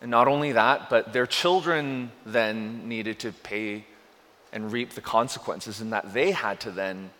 And 0.01 0.09
not 0.09 0.27
only 0.27 0.53
that, 0.53 0.89
but 0.89 1.13
their 1.13 1.27
children 1.27 2.11
then 2.25 2.87
needed 2.87 3.19
to 3.19 3.31
pay 3.31 3.85
and 4.53 4.71
reap 4.71 4.91
the 4.91 5.01
consequences, 5.01 5.81
in 5.81 5.89
that 5.89 6.13
they 6.13 6.31
had 6.31 6.59
to 6.61 6.71
then 6.71 7.11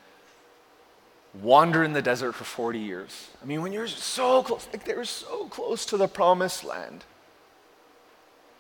wander 1.42 1.84
in 1.84 1.92
the 1.94 2.02
desert 2.02 2.34
for 2.34 2.46
40 2.46 2.80
years. 2.80 3.30
I 3.44 3.46
mean, 3.46 3.62
when 3.62 3.74
you're 3.74 3.88
so 3.88 4.42
close, 4.44 4.68
like 4.72 4.86
they 4.86 4.94
were 4.94 5.06
so 5.06 5.48
close 5.50 5.86
to 5.88 5.98
the 5.98 6.08
promised 6.08 6.64
land, 6.64 7.04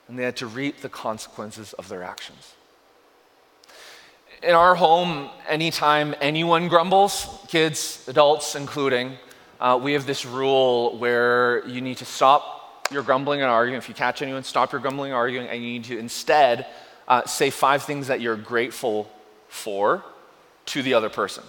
and 0.07 0.19
they 0.19 0.23
had 0.23 0.35
to 0.37 0.47
reap 0.47 0.81
the 0.81 0.89
consequences 0.89 1.73
of 1.73 1.87
their 1.87 2.03
actions 2.03 2.56
in 4.43 4.53
our 4.53 4.75
home, 4.75 5.29
anytime 5.47 6.13
anyone 6.21 6.67
grumbles, 6.67 7.27
kids, 7.47 8.03
adults 8.07 8.55
including, 8.55 9.17
uh, 9.59 9.79
we 9.81 9.93
have 9.93 10.05
this 10.05 10.25
rule 10.25 10.97
where 10.97 11.67
you 11.67 11.81
need 11.81 11.97
to 11.97 12.05
stop 12.05 12.87
your 12.91 13.03
grumbling 13.03 13.41
and 13.41 13.49
arguing. 13.49 13.77
If 13.77 13.89
you 13.89 13.95
catch 13.95 14.21
anyone, 14.21 14.43
stop 14.43 14.71
your 14.71 14.81
grumbling 14.81 15.11
and 15.11 15.17
arguing, 15.17 15.47
and 15.47 15.61
you 15.63 15.69
need 15.73 15.85
to 15.85 15.97
instead 15.97 16.67
uh, 17.07 17.25
say 17.25 17.49
five 17.49 17.83
things 17.83 18.07
that 18.07 18.21
you're 18.21 18.35
grateful 18.35 19.11
for 19.47 20.03
to 20.67 20.83
the 20.83 20.93
other 20.93 21.09
person. 21.09 21.43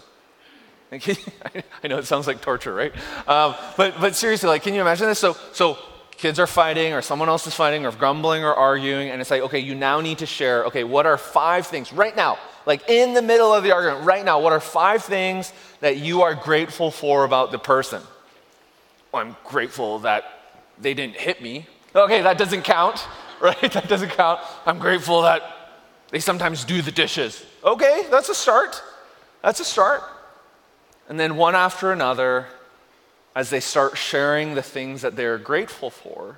I 0.92 1.88
know 1.88 1.98
it 1.98 2.06
sounds 2.06 2.26
like 2.26 2.40
torture, 2.40 2.72
right? 2.72 2.92
Um, 3.28 3.54
but, 3.76 4.00
but 4.00 4.16
seriously, 4.16 4.48
like, 4.48 4.62
can 4.62 4.72
you 4.72 4.80
imagine 4.80 5.06
this? 5.06 5.18
So, 5.18 5.36
so 5.52 5.76
kids 6.12 6.38
are 6.38 6.46
fighting, 6.46 6.94
or 6.94 7.02
someone 7.02 7.28
else 7.28 7.46
is 7.46 7.54
fighting, 7.54 7.84
or 7.84 7.92
grumbling 7.92 8.42
or 8.42 8.54
arguing, 8.54 9.10
and 9.10 9.20
it's 9.20 9.30
like, 9.30 9.42
okay, 9.42 9.58
you 9.58 9.74
now 9.74 10.00
need 10.00 10.18
to 10.18 10.26
share, 10.26 10.64
okay, 10.64 10.84
what 10.84 11.04
are 11.04 11.18
five 11.18 11.66
things 11.66 11.92
right 11.92 12.16
now? 12.16 12.38
Like 12.68 12.86
in 12.86 13.14
the 13.14 13.22
middle 13.22 13.54
of 13.54 13.64
the 13.64 13.72
argument 13.72 14.04
right 14.04 14.22
now, 14.22 14.40
what 14.40 14.52
are 14.52 14.60
five 14.60 15.02
things 15.02 15.54
that 15.80 15.96
you 15.96 16.20
are 16.20 16.34
grateful 16.34 16.90
for 16.90 17.24
about 17.24 17.50
the 17.50 17.58
person? 17.58 18.02
Well, 19.10 19.22
I'm 19.22 19.36
grateful 19.42 20.00
that 20.00 20.24
they 20.78 20.92
didn't 20.92 21.16
hit 21.16 21.40
me. 21.40 21.66
Okay, 21.96 22.20
that 22.20 22.36
doesn't 22.36 22.64
count, 22.64 23.06
right? 23.40 23.72
That 23.72 23.88
doesn't 23.88 24.10
count. 24.10 24.40
I'm 24.66 24.78
grateful 24.78 25.22
that 25.22 25.42
they 26.10 26.20
sometimes 26.20 26.62
do 26.66 26.82
the 26.82 26.92
dishes. 26.92 27.42
Okay, 27.64 28.04
that's 28.10 28.28
a 28.28 28.34
start. 28.34 28.82
That's 29.42 29.60
a 29.60 29.64
start. 29.64 30.02
And 31.08 31.18
then 31.18 31.36
one 31.36 31.54
after 31.54 31.90
another, 31.90 32.48
as 33.34 33.48
they 33.48 33.60
start 33.60 33.96
sharing 33.96 34.54
the 34.54 34.62
things 34.62 35.00
that 35.00 35.16
they're 35.16 35.38
grateful 35.38 35.88
for, 35.88 36.36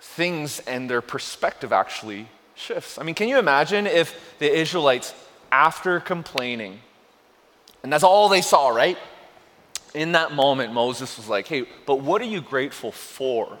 things 0.00 0.60
and 0.60 0.88
their 0.88 1.02
perspective 1.02 1.74
actually 1.74 2.28
shifts. 2.54 2.98
I 2.98 3.02
mean, 3.02 3.14
can 3.14 3.28
you 3.28 3.38
imagine 3.38 3.86
if 3.86 4.36
the 4.38 4.52
Israelites, 4.52 5.14
after 5.50 6.00
complaining, 6.00 6.80
and 7.82 7.92
that's 7.92 8.04
all 8.04 8.28
they 8.28 8.42
saw, 8.42 8.68
right? 8.68 8.98
In 9.94 10.12
that 10.12 10.32
moment, 10.32 10.72
Moses 10.72 11.16
was 11.16 11.28
like, 11.28 11.48
hey, 11.48 11.66
but 11.86 12.00
what 12.00 12.22
are 12.22 12.26
you 12.26 12.40
grateful 12.40 12.92
for? 12.92 13.58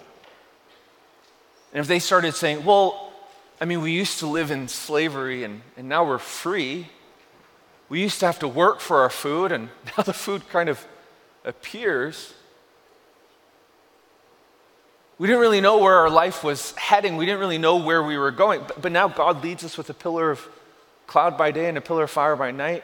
And 1.72 1.80
if 1.80 1.86
they 1.86 1.98
started 1.98 2.34
saying, 2.34 2.64
well, 2.64 3.12
I 3.60 3.64
mean, 3.64 3.80
we 3.80 3.92
used 3.92 4.18
to 4.20 4.26
live 4.26 4.50
in 4.50 4.68
slavery 4.68 5.44
and, 5.44 5.62
and 5.76 5.88
now 5.88 6.04
we're 6.04 6.18
free. 6.18 6.88
We 7.88 8.00
used 8.00 8.20
to 8.20 8.26
have 8.26 8.38
to 8.40 8.48
work 8.48 8.80
for 8.80 9.02
our 9.02 9.10
food 9.10 9.52
and 9.52 9.68
now 9.96 10.02
the 10.02 10.12
food 10.12 10.48
kind 10.48 10.68
of 10.68 10.86
appears. 11.44 12.34
We 15.18 15.26
didn't 15.26 15.40
really 15.40 15.60
know 15.60 15.78
where 15.78 15.94
our 15.94 16.10
life 16.10 16.42
was 16.42 16.72
heading. 16.72 17.16
We 17.16 17.26
didn't 17.26 17.40
really 17.40 17.58
know 17.58 17.76
where 17.76 18.02
we 18.02 18.18
were 18.18 18.30
going. 18.30 18.62
But, 18.66 18.82
but 18.82 18.92
now 18.92 19.08
God 19.08 19.42
leads 19.42 19.62
us 19.64 19.78
with 19.78 19.88
a 19.90 19.94
pillar 19.94 20.30
of 20.30 20.46
cloud 21.06 21.36
by 21.36 21.50
day 21.50 21.68
and 21.68 21.78
a 21.78 21.80
pillar 21.80 22.04
of 22.04 22.10
fire 22.10 22.36
by 22.36 22.50
night. 22.50 22.82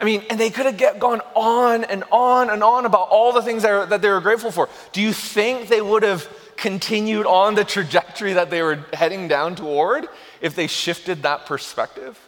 I 0.00 0.04
mean, 0.04 0.24
and 0.30 0.40
they 0.40 0.50
could 0.50 0.66
have 0.66 0.98
gone 0.98 1.20
on 1.36 1.84
and 1.84 2.02
on 2.10 2.50
and 2.50 2.62
on 2.64 2.86
about 2.86 3.08
all 3.10 3.32
the 3.32 3.42
things 3.42 3.62
that, 3.62 3.90
that 3.90 4.02
they 4.02 4.08
were 4.08 4.20
grateful 4.20 4.50
for. 4.50 4.68
Do 4.92 5.00
you 5.00 5.12
think 5.12 5.68
they 5.68 5.80
would 5.80 6.02
have 6.02 6.28
continued 6.56 7.24
on 7.26 7.54
the 7.54 7.64
trajectory 7.64 8.32
that 8.32 8.50
they 8.50 8.62
were 8.62 8.84
heading 8.92 9.28
down 9.28 9.54
toward 9.54 10.08
if 10.40 10.56
they 10.56 10.66
shifted 10.66 11.22
that 11.22 11.46
perspective? 11.46 12.18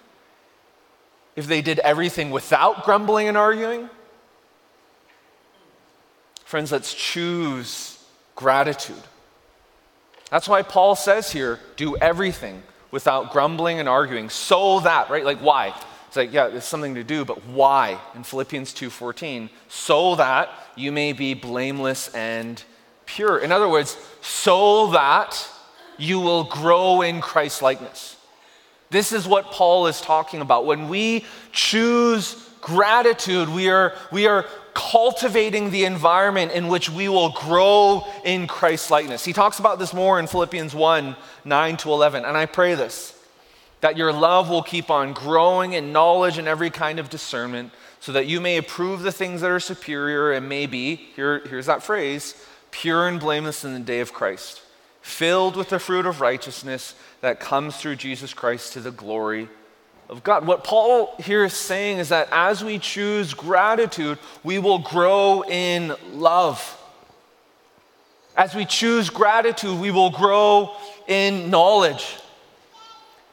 If 1.34 1.48
they 1.48 1.62
did 1.62 1.80
everything 1.80 2.30
without 2.30 2.84
grumbling 2.84 3.26
and 3.26 3.36
arguing? 3.36 3.90
Friends, 6.44 6.70
let's 6.70 6.94
choose 6.94 7.98
gratitude. 8.36 9.02
That's 10.34 10.48
why 10.48 10.62
Paul 10.62 10.96
says 10.96 11.30
here, 11.30 11.60
do 11.76 11.96
everything 11.96 12.64
without 12.90 13.30
grumbling 13.30 13.78
and 13.78 13.88
arguing, 13.88 14.28
so 14.30 14.80
that, 14.80 15.08
right? 15.08 15.24
Like 15.24 15.38
why? 15.38 15.72
It's 16.08 16.16
like, 16.16 16.32
yeah, 16.32 16.48
there's 16.48 16.64
something 16.64 16.96
to 16.96 17.04
do, 17.04 17.24
but 17.24 17.46
why? 17.46 18.00
In 18.16 18.24
Philippians 18.24 18.74
2:14, 18.74 19.48
so 19.68 20.16
that 20.16 20.50
you 20.74 20.90
may 20.90 21.12
be 21.12 21.34
blameless 21.34 22.08
and 22.14 22.60
pure. 23.06 23.38
In 23.38 23.52
other 23.52 23.68
words, 23.68 23.96
so 24.22 24.88
that 24.88 25.48
you 25.98 26.18
will 26.18 26.42
grow 26.42 27.02
in 27.02 27.20
Christ 27.20 27.62
likeness. 27.62 28.16
This 28.90 29.12
is 29.12 29.28
what 29.28 29.52
Paul 29.52 29.86
is 29.86 30.00
talking 30.00 30.40
about. 30.40 30.66
When 30.66 30.88
we 30.88 31.26
choose 31.52 32.34
gratitude, 32.60 33.48
we 33.48 33.70
are, 33.70 33.94
we 34.10 34.26
are 34.26 34.46
cultivating 34.74 35.70
the 35.70 35.84
environment 35.84 36.52
in 36.52 36.68
which 36.68 36.90
we 36.90 37.08
will 37.08 37.30
grow 37.30 38.04
in 38.24 38.46
Christ 38.46 38.90
likeness. 38.90 39.24
He 39.24 39.32
talks 39.32 39.58
about 39.58 39.78
this 39.78 39.94
more 39.94 40.18
in 40.18 40.26
Philippians 40.26 40.74
1 40.74 41.16
9 41.44 41.76
to 41.78 41.92
11. 41.92 42.24
And 42.24 42.36
I 42.36 42.46
pray 42.46 42.74
this 42.74 43.12
that 43.80 43.98
your 43.98 44.14
love 44.14 44.48
will 44.48 44.62
keep 44.62 44.88
on 44.88 45.12
growing 45.12 45.74
in 45.74 45.92
knowledge 45.92 46.38
and 46.38 46.48
every 46.48 46.70
kind 46.70 46.98
of 46.98 47.10
discernment, 47.10 47.70
so 48.00 48.12
that 48.12 48.26
you 48.26 48.40
may 48.40 48.56
approve 48.56 49.02
the 49.02 49.12
things 49.12 49.42
that 49.42 49.50
are 49.50 49.60
superior 49.60 50.32
and 50.32 50.48
may 50.48 50.64
be, 50.64 50.96
here, 51.14 51.42
here's 51.50 51.66
that 51.66 51.82
phrase, 51.82 52.34
pure 52.70 53.06
and 53.06 53.20
blameless 53.20 53.62
in 53.62 53.74
the 53.74 53.80
day 53.80 54.00
of 54.00 54.14
Christ, 54.14 54.62
filled 55.02 55.54
with 55.54 55.68
the 55.68 55.78
fruit 55.78 56.06
of 56.06 56.22
righteousness 56.22 56.94
that 57.20 57.40
comes 57.40 57.76
through 57.76 57.96
Jesus 57.96 58.32
Christ 58.32 58.72
to 58.72 58.80
the 58.80 58.90
glory 58.90 59.50
of 60.08 60.22
God. 60.22 60.46
What 60.46 60.64
Paul 60.64 61.14
here 61.18 61.44
is 61.44 61.54
saying 61.54 61.98
is 61.98 62.10
that 62.10 62.28
as 62.30 62.62
we 62.62 62.78
choose 62.78 63.34
gratitude, 63.34 64.18
we 64.42 64.58
will 64.58 64.78
grow 64.78 65.42
in 65.42 65.94
love. 66.12 66.80
As 68.36 68.54
we 68.54 68.64
choose 68.64 69.10
gratitude, 69.10 69.78
we 69.78 69.90
will 69.90 70.10
grow 70.10 70.74
in 71.06 71.50
knowledge. 71.50 72.16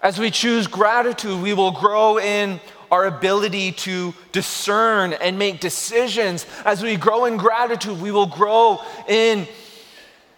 As 0.02 0.18
we 0.18 0.32
choose 0.32 0.68
gratitude, 0.68 1.42
we 1.42 1.54
will 1.54 1.72
grow 1.72 2.20
in 2.20 2.60
our 2.92 3.06
ability 3.06 3.72
to 3.72 4.14
discern 4.32 5.14
and 5.14 5.40
make 5.40 5.60
decisions. 5.60 6.46
As 6.66 6.84
we 6.84 6.98
grow 6.98 7.26
in 7.26 7.38
gratitude, 7.38 8.02
we 8.02 8.12
will 8.12 8.26
grow 8.26 8.82
in 9.08 9.48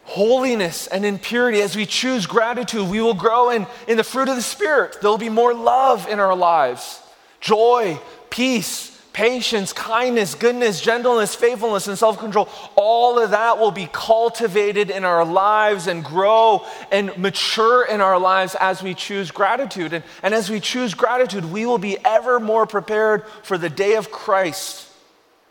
holiness 0.05 0.87
and 0.87 1.05
in 1.05 1.17
purity. 1.17 1.61
As 1.61 1.75
we 1.75 1.85
choose 1.85 2.25
gratitude, 2.25 2.89
we 2.89 3.01
will 3.01 3.13
grow 3.13 3.49
in, 3.49 3.65
in 3.87 3.97
the 3.97 4.03
fruit 4.03 4.29
of 4.29 4.35
the 4.35 4.41
Spirit. 4.41 4.97
There'll 5.01 5.17
be 5.17 5.29
more 5.29 5.53
love 5.53 6.07
in 6.07 6.19
our 6.19 6.35
lives, 6.35 7.01
joy, 7.39 7.99
peace, 8.29 8.93
patience, 9.13 9.71
kindness, 9.71 10.35
goodness, 10.35 10.81
gentleness, 10.81 11.35
faithfulness, 11.35 11.87
and 11.87 11.97
self 11.97 12.17
control. 12.19 12.49
All 12.75 13.19
of 13.19 13.29
that 13.29 13.59
will 13.59 13.71
be 13.71 13.87
cultivated 13.91 14.89
in 14.89 15.05
our 15.05 15.23
lives 15.23 15.87
and 15.87 16.03
grow 16.03 16.65
and 16.91 17.15
mature 17.17 17.85
in 17.85 18.01
our 18.01 18.19
lives 18.19 18.55
as 18.59 18.83
we 18.83 18.93
choose 18.93 19.31
gratitude. 19.31 19.93
And, 19.93 20.03
and 20.23 20.33
as 20.33 20.49
we 20.49 20.59
choose 20.59 20.93
gratitude, 20.93 21.45
we 21.45 21.65
will 21.65 21.77
be 21.77 21.97
ever 22.03 22.39
more 22.39 22.65
prepared 22.65 23.25
for 23.43 23.57
the 23.57 23.69
day 23.69 23.95
of 23.95 24.11
Christ, 24.11 24.89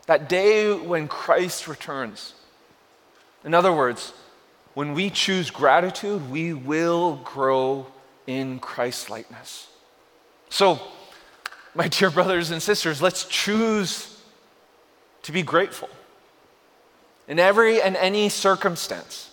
that 0.05 0.29
day 0.29 0.75
when 0.75 1.07
Christ 1.07 1.67
returns. 1.67 2.33
In 3.45 3.53
other 3.53 3.73
words, 3.73 4.13
when 4.73 4.93
we 4.93 5.09
choose 5.09 5.51
gratitude, 5.51 6.29
we 6.31 6.53
will 6.53 7.17
grow 7.23 7.87
in 8.25 8.59
Christ 8.59 9.09
likeness. 9.09 9.67
So, 10.49 10.79
my 11.75 11.87
dear 11.87 12.09
brothers 12.09 12.51
and 12.51 12.61
sisters, 12.61 13.01
let's 13.01 13.25
choose 13.25 14.19
to 15.23 15.31
be 15.31 15.41
grateful. 15.41 15.89
In 17.27 17.39
every 17.39 17.81
and 17.81 17.95
any 17.95 18.29
circumstance, 18.29 19.29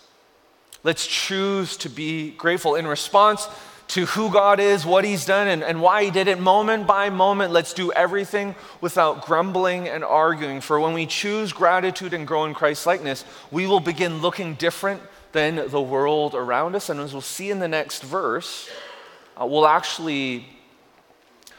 let's 0.83 1.07
choose 1.07 1.77
to 1.79 1.89
be 1.89 2.31
grateful 2.31 2.75
in 2.77 2.87
response 2.87 3.49
to 3.89 4.07
who 4.07 4.31
God 4.31 4.61
is, 4.61 4.87
what 4.87 5.05
He's 5.05 5.25
done, 5.25 5.49
and, 5.49 5.65
and 5.65 5.83
why 5.83 6.05
He 6.05 6.11
did 6.13 6.29
it 6.29 6.39
moment 6.39 6.87
by 6.87 7.11
moment. 7.11 7.51
Let's 7.53 7.75
do 7.75 7.91
everything 7.93 8.55
without 8.81 9.27
grumbling 9.27 9.89
and 9.89 10.05
arguing. 10.05 10.61
For 10.61 10.79
when 10.79 10.95
we 10.95 11.07
choose 11.07 11.53
gratitude 11.53 12.15
and 12.15 12.27
grow 12.27 12.45
in 12.45 12.55
Christ 12.55 12.87
likeness, 12.87 13.25
we 13.51 13.67
will 13.67 13.81
begin 13.81 14.23
looking 14.23 14.55
different 14.55 15.03
than 15.33 15.69
the 15.69 15.81
world 15.81 16.35
around 16.35 16.75
us. 16.75 16.89
And 16.89 17.01
as 17.01 17.13
we'll 17.13 17.23
see 17.23 17.51
in 17.51 17.59
the 17.59 17.69
next 17.69 18.03
verse, 18.03 18.69
uh, 19.41 19.47
we'll 19.47 19.67
actually 19.67 20.47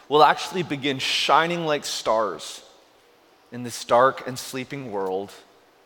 we'll 0.10 0.24
actually 0.24 0.64
begin 0.64 1.00
shining 1.00 1.66
like 1.66 1.86
stars 1.86 2.64
in 3.52 3.64
this 3.64 3.84
dark 3.86 4.28
and 4.28 4.38
sleeping 4.38 4.92
world 4.92 5.32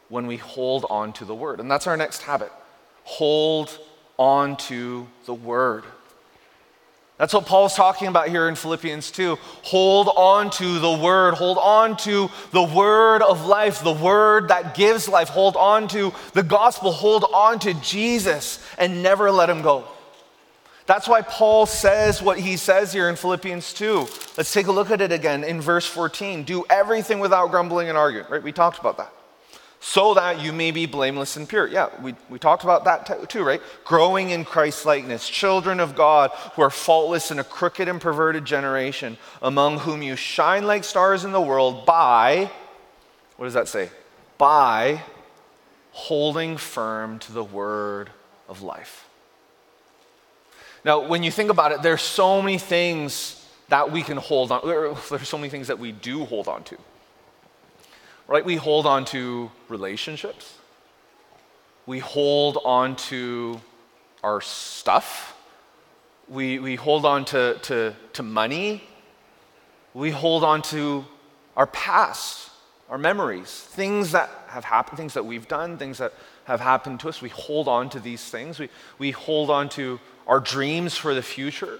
when 0.10 0.28
we 0.28 0.38
hold 0.38 0.86
on 0.90 1.14
to 1.14 1.26
the 1.26 1.36
word. 1.36 1.60
And 1.60 1.70
that's 1.70 1.88
our 1.88 1.98
next 1.98 2.24
habit 2.24 2.52
hold 3.06 3.78
on 4.18 4.58
to 4.58 5.08
the 5.26 5.34
word. 5.34 5.84
That's 7.18 7.34
what 7.34 7.46
Paul's 7.46 7.76
talking 7.76 8.10
about 8.10 8.28
here 8.28 8.50
in 8.50 8.56
Philippians 8.56 9.10
2. 9.12 9.38
Hold 9.64 10.10
on 10.18 10.50
to 10.52 10.80
the 10.80 10.92
word. 10.92 11.36
Hold 11.36 11.58
on 11.58 11.96
to 11.98 12.30
the 12.52 12.64
word 12.64 13.22
of 13.22 13.46
life, 13.46 13.82
the 13.82 13.94
word 13.94 14.50
that 14.50 14.76
gives 14.76 15.08
life. 15.08 15.30
Hold 15.30 15.56
on 15.56 15.88
to 15.90 16.14
the 16.34 16.44
gospel. 16.44 16.92
Hold 16.92 17.24
on 17.34 17.60
to 17.60 17.74
Jesus 17.76 18.60
and 18.78 19.02
never 19.02 19.32
let 19.32 19.50
him 19.50 19.62
go. 19.62 19.86
That's 20.88 21.08
why 21.08 21.22
Paul 21.22 21.66
says 21.66 22.22
what 22.22 22.38
he 22.38 22.58
says 22.58 22.92
here 22.92 23.10
in 23.10 23.16
Philippians 23.16 23.74
2. 23.74 24.00
Let's 24.38 24.54
take 24.54 24.68
a 24.68 24.72
look 24.72 24.92
at 24.92 25.00
it 25.00 25.12
again 25.14 25.44
in 25.46 25.62
verse 25.62 25.86
14. 25.86 26.44
Do 26.44 26.66
everything 26.70 27.20
without 27.20 27.50
grumbling 27.50 27.88
and 27.88 27.98
arguing, 27.98 28.28
right? 28.30 28.44
We 28.44 28.52
talked 28.52 28.78
about 28.78 28.98
that. 28.98 29.12
So 29.88 30.16
that 30.16 30.42
you 30.42 30.52
may 30.52 30.72
be 30.72 30.88
blameless 30.88 31.38
and 31.38 31.48
pure. 31.48 31.68
Yeah, 31.68 31.90
we, 32.02 32.16
we 32.28 32.40
talked 32.40 32.64
about 32.64 32.86
that 32.86 33.30
too, 33.30 33.44
right? 33.44 33.62
Growing 33.84 34.32
in 34.32 34.44
Christ 34.44 34.84
likeness, 34.84 35.30
children 35.30 35.80
of 35.80 35.94
God 35.94 36.32
who 36.54 36.64
are 36.64 36.72
faultless 36.72 37.30
in 37.30 37.38
a 37.38 37.44
crooked 37.44 37.88
and 37.88 38.02
perverted 38.02 38.46
generation, 38.46 39.16
among 39.44 39.78
whom 39.78 40.02
you 40.02 40.16
shine 40.16 40.66
like 40.66 40.84
stars 40.84 41.24
in 41.24 41.32
the 41.32 41.40
world 41.40 41.86
by, 41.86 42.50
what 43.38 43.46
does 43.46 43.54
that 43.54 43.68
say? 43.68 43.92
By 44.40 45.04
holding 45.92 46.58
firm 46.58 47.20
to 47.20 47.32
the 47.32 47.44
word 47.44 48.10
of 48.50 48.64
life. 48.64 49.08
Now, 50.84 51.08
when 51.08 51.22
you 51.22 51.30
think 51.30 51.52
about 51.52 51.72
it, 51.72 51.84
there's 51.84 52.02
so 52.02 52.42
many 52.42 52.58
things 52.58 53.46
that 53.70 53.92
we 53.92 54.02
can 54.02 54.18
hold 54.18 54.52
on. 54.52 54.62
There's 54.66 55.30
so 55.30 55.38
many 55.38 55.50
things 55.50 55.68
that 55.68 55.78
we 55.78 55.92
do 55.92 56.26
hold 56.26 56.48
on 56.48 56.64
to. 56.64 56.78
Right? 58.28 58.44
We 58.44 58.56
hold 58.56 58.86
on 58.86 59.06
to 59.06 59.52
relationships. 59.70 60.58
We 61.86 62.00
hold 62.00 62.58
on 62.66 62.96
to 62.96 63.62
our 64.24 64.42
stuff. 64.42 65.38
We, 66.28 66.58
we 66.58 66.76
hold 66.76 67.06
on 67.06 67.26
to, 67.26 67.60
to, 67.64 67.96
to 68.14 68.24
money. 68.24 68.84
We 69.94 70.10
hold 70.10 70.44
on 70.44 70.64
to 70.64 71.06
our 71.56 71.68
past, 71.68 72.50
our 72.90 72.98
memories, 72.98 73.52
things 73.52 74.12
that 74.14 74.30
have 74.48 74.66
happened, 74.66 74.98
things 74.98 75.14
that 75.14 75.26
we've 75.26 75.48
done, 75.48 75.78
things 75.78 76.00
that 76.00 76.14
have 76.46 76.60
happened 76.60 77.00
to 77.02 77.10
us. 77.10 77.22
We 77.22 77.30
hold 77.30 77.68
on 77.68 77.90
to 77.92 78.00
these 78.00 78.24
things. 78.24 78.58
We, 78.58 78.70
we 78.98 79.12
hold 79.12 79.52
on 79.52 79.70
to 79.70 80.00
our 80.26 80.40
dreams 80.40 80.98
for 80.98 81.14
the 81.14 81.22
future. 81.22 81.80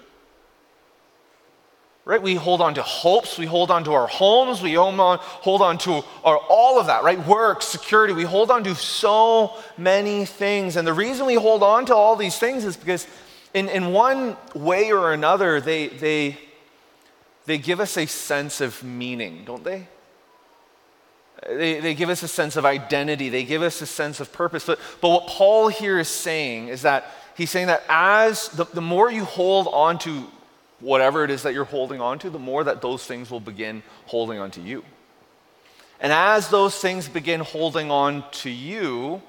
Right? 2.06 2.22
We 2.22 2.36
hold 2.36 2.60
on 2.60 2.74
to 2.74 2.82
hopes, 2.82 3.36
we 3.36 3.46
hold 3.46 3.72
on 3.72 3.82
to 3.82 3.92
our 3.92 4.06
homes, 4.06 4.62
we 4.62 4.74
hold 4.74 5.60
on, 5.60 5.78
to 5.78 6.04
our, 6.22 6.38
all 6.48 6.78
of 6.78 6.86
that, 6.86 7.02
right? 7.02 7.18
Work, 7.26 7.62
security, 7.62 8.12
we 8.12 8.22
hold 8.22 8.48
on 8.52 8.62
to 8.62 8.76
so 8.76 9.54
many 9.76 10.24
things. 10.24 10.76
And 10.76 10.86
the 10.86 10.92
reason 10.92 11.26
we 11.26 11.34
hold 11.34 11.64
on 11.64 11.84
to 11.86 11.96
all 11.96 12.14
these 12.14 12.38
things 12.38 12.64
is 12.64 12.76
because, 12.76 13.08
in, 13.54 13.68
in 13.68 13.92
one 13.92 14.36
way 14.54 14.92
or 14.92 15.12
another, 15.12 15.60
they, 15.60 15.88
they, 15.88 16.38
they 17.44 17.58
give 17.58 17.80
us 17.80 17.96
a 17.96 18.06
sense 18.06 18.60
of 18.60 18.84
meaning, 18.84 19.42
don't 19.44 19.64
they? 19.64 19.88
They, 21.44 21.80
they 21.80 21.94
give 21.94 22.08
us 22.08 22.22
a 22.22 22.28
sense 22.28 22.54
of 22.54 22.64
identity, 22.64 23.30
they 23.30 23.42
give 23.42 23.62
us 23.62 23.82
a 23.82 23.86
sense 23.86 24.20
of 24.20 24.32
purpose. 24.32 24.64
But, 24.64 24.78
but 25.00 25.08
what 25.08 25.26
Paul 25.26 25.66
here 25.66 25.98
is 25.98 26.08
saying 26.08 26.68
is 26.68 26.82
that 26.82 27.04
he's 27.36 27.50
saying 27.50 27.66
that 27.66 27.82
as 27.88 28.48
the, 28.50 28.64
the 28.66 28.80
more 28.80 29.10
you 29.10 29.24
hold 29.24 29.66
on 29.72 29.98
to 29.98 30.30
whatever 30.80 31.24
it 31.24 31.30
is 31.30 31.42
that 31.42 31.54
you're 31.54 31.64
holding 31.64 32.00
on 32.00 32.18
to, 32.20 32.30
the 32.30 32.38
more 32.38 32.64
that 32.64 32.82
those 32.82 33.04
things 33.04 33.30
will 33.30 33.40
begin 33.40 33.82
holding 34.06 34.38
on 34.38 34.50
to 34.52 34.60
you. 34.60 34.84
And 36.00 36.12
as 36.12 36.48
those 36.48 36.76
things 36.76 37.08
begin 37.08 37.40
holding 37.40 37.90
on 37.90 38.24
to 38.42 38.50
you, 38.50 39.22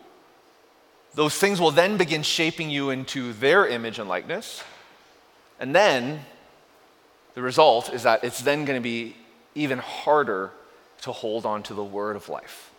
those 1.13 1.35
things 1.35 1.59
will 1.59 1.71
then 1.71 1.97
begin 1.97 2.21
shaping 2.23 2.69
you 2.69 2.89
into 2.89 3.33
their 3.33 3.65
image 3.65 3.99
and 3.99 4.09
likeness. 4.09 4.63
And 5.59 5.73
then 5.73 6.19
the 7.33 7.41
result 7.41 7.93
is 7.93 8.03
that 8.03 8.23
it's 8.23 8.41
then 8.41 8.65
going 8.65 8.77
to 8.77 8.83
be 8.83 9.15
even 9.55 9.79
harder 9.79 10.51
to 11.01 11.11
hold 11.11 11.45
on 11.45 11.63
to 11.63 11.73
the 11.73 11.83
word 11.83 12.15
of 12.15 12.29
life, 12.29 12.71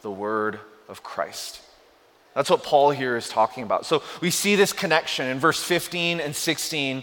the 0.00 0.10
word 0.10 0.58
of 0.88 1.02
Christ. 1.02 1.60
That's 2.34 2.48
what 2.48 2.62
Paul 2.62 2.90
here 2.90 3.16
is 3.16 3.28
talking 3.28 3.62
about. 3.62 3.84
So 3.84 4.02
we 4.20 4.30
see 4.30 4.56
this 4.56 4.72
connection 4.72 5.26
in 5.26 5.38
verse 5.38 5.62
15 5.62 6.18
and 6.20 6.34
16. 6.34 7.02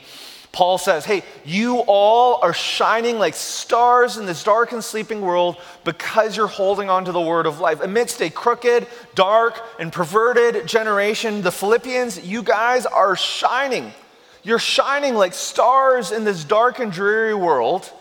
Paul 0.52 0.78
says, 0.78 1.06
Hey, 1.06 1.24
you 1.46 1.80
all 1.88 2.40
are 2.42 2.54
shining 2.54 3.20
like 3.20 3.36
stars 3.36 4.18
in 4.18 4.26
this 4.26 4.44
dark 4.44 4.72
and 4.72 4.84
sleeping 4.84 5.22
world 5.22 5.58
because 5.84 6.36
you're 6.36 6.48
holding 6.48 6.90
on 6.90 7.06
to 7.06 7.12
the 7.12 7.22
word 7.22 7.46
of 7.46 7.60
life. 7.60 7.82
Amidst 7.82 8.22
a 8.22 8.30
crooked, 8.30 8.88
dark, 9.16 9.62
and 9.80 9.94
perverted 9.94 10.68
generation, 10.68 11.42
the 11.42 11.52
Philippians, 11.52 12.26
you 12.26 12.42
guys 12.42 12.86
are 12.86 13.16
shining. 13.16 13.94
You're 14.42 14.60
shining 14.60 15.16
like 15.16 15.34
stars 15.34 16.12
in 16.12 16.24
this 16.24 16.44
dark 16.44 16.80
and 16.80 16.92
dreary 16.92 17.36
world. 17.36 17.92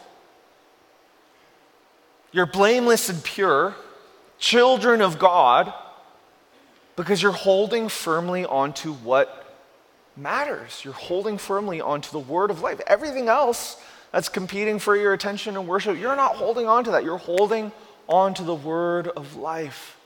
You're 2.33 2.47
blameless 2.47 3.09
and 3.09 3.23
pure, 3.23 3.75
children 4.39 5.03
of 5.03 5.19
God 5.19 5.73
because 6.97 7.23
you're 7.23 7.33
holding 7.33 7.89
firmly 7.89 8.45
onto 8.45 8.93
what 8.93 9.48
matters. 10.19 10.83
You're 10.85 10.95
holding 10.95 11.39
firmly 11.39 11.81
onto 11.81 12.11
the 12.11 12.19
word 12.19 12.51
of 12.51 12.61
life. 12.61 12.81
Everything 12.87 13.29
else 13.29 13.81
that's 14.13 14.29
competing 14.29 14.79
for 14.79 14.97
your 14.97 15.13
attention 15.13 15.57
and 15.57 15.69
worship, 15.69 15.99
you're 15.99 16.17
not 16.17 16.37
holding 16.37 16.67
on 16.67 16.85
to 16.85 16.91
that. 16.93 17.05
You're 17.05 17.19
holding 17.19 17.73
on 18.09 18.35
to 18.35 18.43
the 18.43 18.55
word 18.55 19.09
of 19.09 19.37
life. 19.37 19.97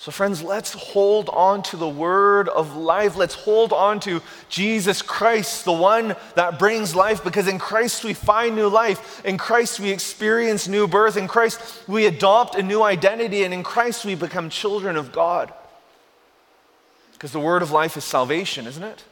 So, 0.00 0.12
friends, 0.12 0.44
let's 0.44 0.74
hold 0.74 1.28
on 1.28 1.64
to 1.64 1.76
the 1.76 1.88
word 1.88 2.48
of 2.48 2.76
life. 2.76 3.16
Let's 3.16 3.34
hold 3.34 3.72
on 3.72 3.98
to 4.00 4.22
Jesus 4.48 5.02
Christ, 5.02 5.64
the 5.64 5.72
one 5.72 6.14
that 6.36 6.56
brings 6.56 6.94
life, 6.94 7.24
because 7.24 7.48
in 7.48 7.58
Christ 7.58 8.04
we 8.04 8.14
find 8.14 8.54
new 8.54 8.68
life. 8.68 9.24
In 9.24 9.36
Christ 9.38 9.80
we 9.80 9.90
experience 9.90 10.68
new 10.68 10.86
birth. 10.86 11.16
In 11.16 11.26
Christ 11.26 11.82
we 11.88 12.06
adopt 12.06 12.54
a 12.54 12.62
new 12.62 12.80
identity. 12.80 13.42
And 13.42 13.52
in 13.52 13.64
Christ 13.64 14.04
we 14.04 14.14
become 14.14 14.50
children 14.50 14.96
of 14.96 15.10
God. 15.10 15.52
Because 17.18 17.32
the 17.32 17.40
word 17.40 17.62
of 17.62 17.72
life 17.72 17.96
is 17.96 18.04
salvation, 18.04 18.68
isn't 18.68 18.82
it? 18.82 19.02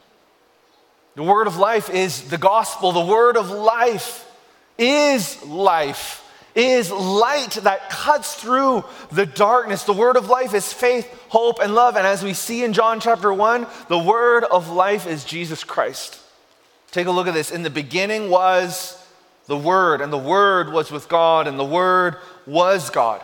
The 1.15 1.23
word 1.23 1.45
of 1.45 1.57
life 1.57 1.89
is 1.89 2.29
the 2.29 2.37
gospel. 2.37 2.93
The 2.93 3.05
word 3.05 3.35
of 3.35 3.51
life 3.51 4.23
is 4.77 5.43
life, 5.43 6.23
is 6.55 6.89
light 6.89 7.51
that 7.63 7.89
cuts 7.89 8.35
through 8.35 8.85
the 9.11 9.25
darkness. 9.25 9.83
The 9.83 9.91
word 9.91 10.15
of 10.15 10.29
life 10.29 10.53
is 10.53 10.71
faith, 10.71 11.11
hope, 11.27 11.59
and 11.61 11.75
love. 11.75 11.97
And 11.97 12.07
as 12.07 12.23
we 12.23 12.33
see 12.33 12.63
in 12.63 12.71
John 12.71 13.01
chapter 13.01 13.33
1, 13.33 13.67
the 13.89 13.99
word 13.99 14.45
of 14.45 14.69
life 14.69 15.05
is 15.05 15.25
Jesus 15.25 15.65
Christ. 15.65 16.21
Take 16.91 17.07
a 17.07 17.11
look 17.11 17.27
at 17.27 17.33
this. 17.33 17.51
In 17.51 17.63
the 17.63 17.69
beginning 17.69 18.29
was 18.29 19.03
the 19.47 19.57
Word, 19.57 20.01
and 20.01 20.11
the 20.11 20.17
Word 20.17 20.71
was 20.71 20.91
with 20.91 21.09
God, 21.09 21.47
and 21.47 21.59
the 21.59 21.65
Word 21.65 22.17
was 22.45 22.89
God. 22.89 23.21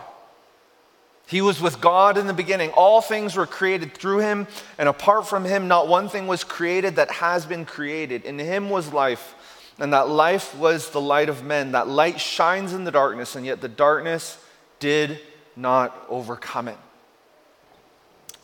He 1.26 1.40
was 1.40 1.60
with 1.60 1.80
God 1.80 2.18
in 2.18 2.26
the 2.26 2.34
beginning. 2.34 2.70
All 2.70 3.00
things 3.00 3.34
were 3.34 3.46
created 3.46 3.94
through 3.94 4.18
him, 4.18 4.46
and 4.78 4.88
apart 4.88 5.26
from 5.26 5.44
him, 5.44 5.68
not 5.68 5.88
one 5.88 6.08
thing 6.08 6.26
was 6.26 6.44
created 6.44 6.96
that 6.96 7.10
has 7.10 7.46
been 7.46 7.64
created. 7.64 8.24
In 8.24 8.38
him 8.38 8.68
was 8.68 8.92
life, 8.92 9.34
and 9.78 9.92
that 9.92 10.08
life 10.08 10.54
was 10.56 10.90
the 10.90 11.00
light 11.00 11.30
of 11.30 11.42
men. 11.42 11.72
That 11.72 11.88
light 11.88 12.20
shines 12.20 12.74
in 12.74 12.84
the 12.84 12.90
darkness, 12.90 13.36
and 13.36 13.46
yet 13.46 13.62
the 13.62 13.68
darkness 13.68 14.38
did 14.80 15.18
not 15.56 16.06
overcome 16.10 16.68
it. 16.68 16.78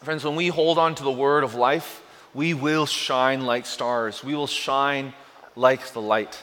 Friends, 0.02 0.24
when 0.24 0.36
we 0.36 0.48
hold 0.48 0.78
on 0.78 0.94
to 0.94 1.04
the 1.04 1.10
word 1.10 1.44
of 1.44 1.54
life, 1.54 2.02
we 2.32 2.54
will 2.54 2.86
shine 2.86 3.44
like 3.44 3.66
stars. 3.66 4.24
We 4.24 4.34
will 4.34 4.46
shine 4.46 5.12
like 5.54 5.92
the 5.92 6.00
light. 6.00 6.42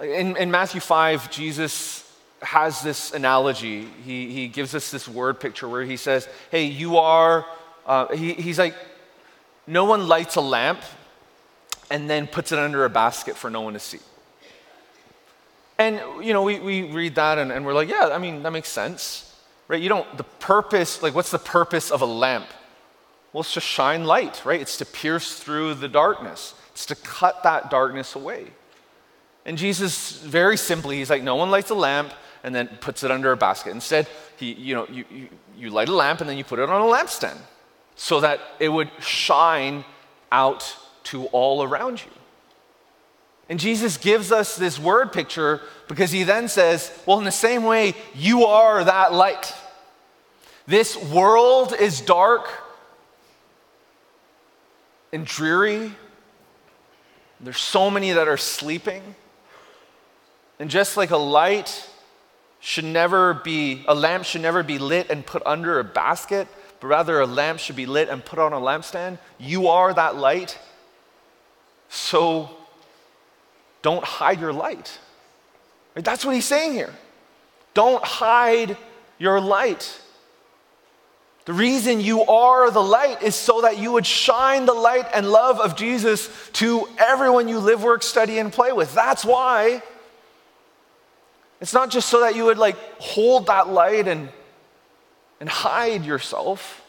In, 0.00 0.36
in 0.36 0.50
Matthew 0.50 0.80
5, 0.80 1.30
Jesus 1.30 2.03
has 2.44 2.82
this 2.82 3.12
analogy. 3.12 3.86
He, 4.04 4.30
he 4.30 4.48
gives 4.48 4.74
us 4.74 4.90
this 4.90 5.08
word 5.08 5.40
picture 5.40 5.68
where 5.68 5.82
he 5.82 5.96
says, 5.96 6.28
Hey, 6.50 6.64
you 6.66 6.98
are, 6.98 7.46
uh, 7.86 8.14
he, 8.14 8.34
he's 8.34 8.58
like, 8.58 8.74
no 9.66 9.84
one 9.84 10.08
lights 10.08 10.36
a 10.36 10.40
lamp 10.40 10.80
and 11.90 12.08
then 12.08 12.26
puts 12.26 12.52
it 12.52 12.58
under 12.58 12.84
a 12.84 12.90
basket 12.90 13.36
for 13.36 13.50
no 13.50 13.62
one 13.62 13.74
to 13.74 13.78
see. 13.78 13.98
And, 15.78 16.00
you 16.22 16.32
know, 16.32 16.42
we, 16.42 16.60
we 16.60 16.82
read 16.82 17.16
that 17.16 17.38
and, 17.38 17.50
and 17.50 17.66
we're 17.66 17.74
like, 17.74 17.88
yeah, 17.88 18.10
I 18.12 18.18
mean, 18.18 18.42
that 18.42 18.52
makes 18.52 18.68
sense, 18.68 19.34
right? 19.66 19.80
You 19.80 19.88
don't, 19.88 20.16
the 20.16 20.24
purpose, 20.24 21.02
like, 21.02 21.14
what's 21.14 21.30
the 21.30 21.38
purpose 21.38 21.90
of 21.90 22.00
a 22.00 22.06
lamp? 22.06 22.46
Well, 23.32 23.40
it's 23.40 23.54
to 23.54 23.60
shine 23.60 24.04
light, 24.04 24.44
right? 24.44 24.60
It's 24.60 24.76
to 24.78 24.86
pierce 24.86 25.38
through 25.38 25.74
the 25.74 25.88
darkness, 25.88 26.54
it's 26.72 26.86
to 26.86 26.94
cut 26.94 27.42
that 27.42 27.70
darkness 27.70 28.14
away. 28.14 28.46
And 29.46 29.58
Jesus, 29.58 30.20
very 30.22 30.56
simply, 30.56 30.98
he's 30.98 31.10
like, 31.10 31.22
no 31.22 31.36
one 31.36 31.50
lights 31.50 31.70
a 31.70 31.74
lamp 31.74 32.12
and 32.44 32.54
then 32.54 32.68
puts 32.80 33.02
it 33.02 33.10
under 33.10 33.32
a 33.32 33.36
basket. 33.36 33.70
Instead, 33.70 34.06
he, 34.36 34.52
you 34.52 34.74
know, 34.74 34.86
you, 34.88 35.04
you, 35.10 35.28
you 35.56 35.70
light 35.70 35.88
a 35.88 35.94
lamp 35.94 36.20
and 36.20 36.28
then 36.28 36.36
you 36.36 36.44
put 36.44 36.58
it 36.58 36.68
on 36.68 36.80
a 36.80 36.84
lampstand 36.84 37.38
so 37.96 38.20
that 38.20 38.38
it 38.60 38.68
would 38.68 38.90
shine 39.00 39.84
out 40.30 40.76
to 41.04 41.24
all 41.26 41.62
around 41.62 42.04
you. 42.04 42.10
And 43.48 43.58
Jesus 43.58 43.96
gives 43.96 44.30
us 44.30 44.56
this 44.56 44.78
word 44.78 45.12
picture 45.12 45.62
because 45.88 46.12
he 46.12 46.22
then 46.22 46.48
says, 46.48 46.96
Well, 47.06 47.18
in 47.18 47.24
the 47.24 47.32
same 47.32 47.64
way, 47.64 47.94
you 48.14 48.44
are 48.44 48.84
that 48.84 49.12
light. 49.12 49.52
This 50.66 50.96
world 50.96 51.74
is 51.78 52.00
dark 52.00 52.48
and 55.12 55.26
dreary. 55.26 55.92
There's 57.40 57.58
so 57.58 57.90
many 57.90 58.12
that 58.12 58.28
are 58.28 58.38
sleeping. 58.38 59.14
And 60.58 60.70
just 60.70 60.96
like 60.96 61.10
a 61.10 61.18
light 61.18 61.88
should 62.64 62.86
never 62.86 63.34
be, 63.34 63.84
a 63.86 63.94
lamp 63.94 64.24
should 64.24 64.40
never 64.40 64.62
be 64.62 64.78
lit 64.78 65.10
and 65.10 65.26
put 65.26 65.42
under 65.44 65.78
a 65.80 65.84
basket, 65.84 66.48
but 66.80 66.86
rather 66.86 67.20
a 67.20 67.26
lamp 67.26 67.58
should 67.58 67.76
be 67.76 67.84
lit 67.84 68.08
and 68.08 68.24
put 68.24 68.38
on 68.38 68.54
a 68.54 68.56
lampstand, 68.56 69.18
you 69.38 69.68
are 69.68 69.92
that 69.92 70.16
light. 70.16 70.58
So 71.90 72.48
don't 73.82 74.02
hide 74.02 74.40
your 74.40 74.54
light. 74.54 74.98
That's 75.92 76.24
what 76.24 76.34
he's 76.34 76.46
saying 76.46 76.72
here. 76.72 76.94
Don't 77.74 78.02
hide 78.02 78.78
your 79.18 79.42
light. 79.42 80.00
The 81.44 81.52
reason 81.52 82.00
you 82.00 82.22
are 82.22 82.70
the 82.70 82.82
light 82.82 83.22
is 83.22 83.34
so 83.34 83.60
that 83.60 83.76
you 83.76 83.92
would 83.92 84.06
shine 84.06 84.64
the 84.64 84.72
light 84.72 85.04
and 85.12 85.30
love 85.30 85.60
of 85.60 85.76
Jesus 85.76 86.30
to 86.54 86.88
everyone 86.96 87.46
you 87.46 87.58
live, 87.58 87.82
work, 87.82 88.02
study, 88.02 88.38
and 88.38 88.50
play 88.50 88.72
with. 88.72 88.94
That's 88.94 89.22
why. 89.22 89.82
It's 91.64 91.74
not 91.74 91.90
just 91.90 92.08
so 92.08 92.20
that 92.20 92.36
you 92.36 92.44
would 92.44 92.58
like 92.58 92.76
hold 93.00 93.46
that 93.46 93.68
light 93.68 94.06
and, 94.06 94.28
and 95.40 95.48
hide 95.48 96.04
yourself 96.04 96.82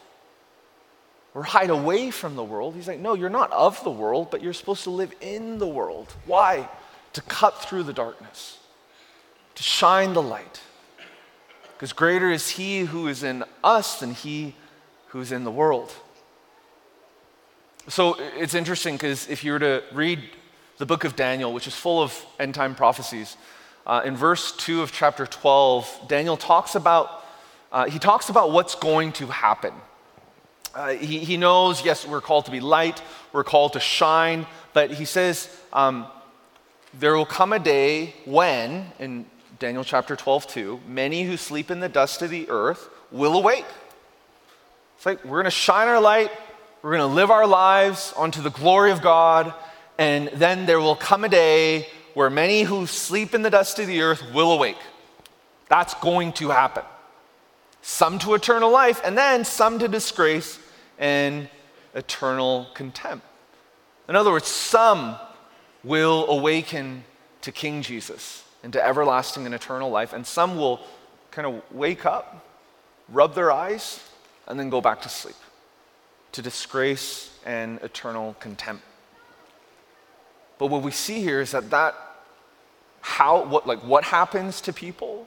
or 1.34 1.42
hide 1.42 1.70
away 1.70 2.10
from 2.10 2.36
the 2.36 2.44
world. 2.44 2.74
He's 2.74 2.86
like, 2.86 3.00
no, 3.00 3.14
you're 3.14 3.28
not 3.28 3.50
of 3.52 3.82
the 3.84 3.90
world, 3.90 4.30
but 4.30 4.42
you're 4.42 4.52
supposed 4.52 4.84
to 4.84 4.90
live 4.90 5.12
in 5.20 5.58
the 5.58 5.66
world. 5.66 6.14
Why? 6.26 6.68
to 7.16 7.22
cut 7.22 7.62
through 7.62 7.82
the 7.82 7.94
darkness, 7.94 8.58
to 9.54 9.62
shine 9.62 10.12
the 10.12 10.20
light. 10.20 10.60
Because 11.72 11.94
greater 11.94 12.30
is 12.30 12.50
He 12.50 12.80
who 12.80 13.08
is 13.08 13.22
in 13.22 13.42
us 13.64 14.00
than 14.00 14.12
He 14.12 14.54
who 15.08 15.22
is 15.22 15.32
in 15.32 15.42
the 15.42 15.50
world. 15.50 15.94
So 17.88 18.16
it's 18.36 18.52
interesting 18.52 18.96
because 18.96 19.30
if 19.30 19.44
you 19.44 19.52
were 19.52 19.58
to 19.60 19.82
read 19.94 20.24
the 20.76 20.84
book 20.84 21.04
of 21.04 21.16
Daniel, 21.16 21.54
which 21.54 21.66
is 21.66 21.74
full 21.74 22.02
of 22.02 22.26
end 22.38 22.54
time 22.54 22.74
prophecies, 22.74 23.38
uh, 23.86 24.02
in 24.04 24.16
verse 24.16 24.52
2 24.52 24.82
of 24.82 24.90
chapter 24.90 25.26
12, 25.26 26.06
Daniel 26.08 26.36
talks 26.36 26.74
about, 26.74 27.24
uh, 27.70 27.88
he 27.88 28.00
talks 28.00 28.28
about 28.28 28.50
what's 28.50 28.74
going 28.74 29.12
to 29.12 29.26
happen. 29.28 29.72
Uh, 30.74 30.88
he, 30.90 31.20
he 31.20 31.36
knows, 31.36 31.84
yes, 31.84 32.06
we're 32.06 32.20
called 32.20 32.46
to 32.46 32.50
be 32.50 32.60
light, 32.60 33.00
we're 33.32 33.44
called 33.44 33.74
to 33.74 33.80
shine, 33.80 34.44
but 34.72 34.90
he 34.90 35.04
says, 35.04 35.48
um, 35.72 36.06
there 36.98 37.14
will 37.14 37.26
come 37.26 37.52
a 37.52 37.58
day 37.60 38.12
when, 38.24 38.86
in 38.98 39.24
Daniel 39.60 39.84
chapter 39.84 40.16
12, 40.16 40.48
2, 40.48 40.80
many 40.88 41.22
who 41.22 41.36
sleep 41.36 41.70
in 41.70 41.78
the 41.78 41.88
dust 41.88 42.20
of 42.22 42.30
the 42.30 42.50
earth 42.50 42.90
will 43.12 43.38
awake. 43.38 43.64
It's 44.96 45.06
like 45.06 45.24
we're 45.24 45.42
going 45.42 45.44
to 45.44 45.50
shine 45.50 45.86
our 45.86 46.00
light, 46.00 46.30
we're 46.82 46.96
going 46.96 47.08
to 47.08 47.14
live 47.14 47.30
our 47.30 47.46
lives 47.46 48.12
unto 48.16 48.42
the 48.42 48.50
glory 48.50 48.90
of 48.90 49.00
God, 49.00 49.54
and 49.96 50.28
then 50.34 50.66
there 50.66 50.80
will 50.80 50.96
come 50.96 51.22
a 51.22 51.28
day 51.28 51.86
where 52.16 52.30
many 52.30 52.62
who 52.62 52.86
sleep 52.86 53.34
in 53.34 53.42
the 53.42 53.50
dust 53.50 53.78
of 53.78 53.86
the 53.86 54.00
earth 54.00 54.22
will 54.32 54.50
awake. 54.50 54.78
That's 55.68 55.92
going 55.92 56.32
to 56.32 56.48
happen. 56.48 56.82
Some 57.82 58.18
to 58.20 58.32
eternal 58.32 58.70
life, 58.70 59.02
and 59.04 59.18
then 59.18 59.44
some 59.44 59.78
to 59.80 59.86
disgrace 59.86 60.58
and 60.98 61.46
eternal 61.94 62.68
contempt. 62.72 63.26
In 64.08 64.16
other 64.16 64.30
words, 64.30 64.46
some 64.46 65.16
will 65.84 66.26
awaken 66.30 67.04
to 67.42 67.52
King 67.52 67.82
Jesus 67.82 68.44
and 68.62 68.72
to 68.72 68.82
everlasting 68.82 69.44
and 69.44 69.54
eternal 69.54 69.90
life, 69.90 70.14
and 70.14 70.26
some 70.26 70.56
will 70.56 70.80
kind 71.30 71.46
of 71.46 71.60
wake 71.70 72.06
up, 72.06 72.46
rub 73.10 73.34
their 73.34 73.52
eyes, 73.52 74.00
and 74.46 74.58
then 74.58 74.70
go 74.70 74.80
back 74.80 75.02
to 75.02 75.10
sleep 75.10 75.36
to 76.32 76.40
disgrace 76.40 77.38
and 77.44 77.78
eternal 77.82 78.34
contempt. 78.40 78.84
But 80.56 80.68
what 80.68 80.80
we 80.80 80.92
see 80.92 81.20
here 81.20 81.42
is 81.42 81.50
that 81.50 81.68
that 81.68 81.94
how 83.06 83.44
what 83.44 83.68
like 83.68 83.78
what 83.84 84.02
happens 84.02 84.60
to 84.60 84.72
people, 84.72 85.26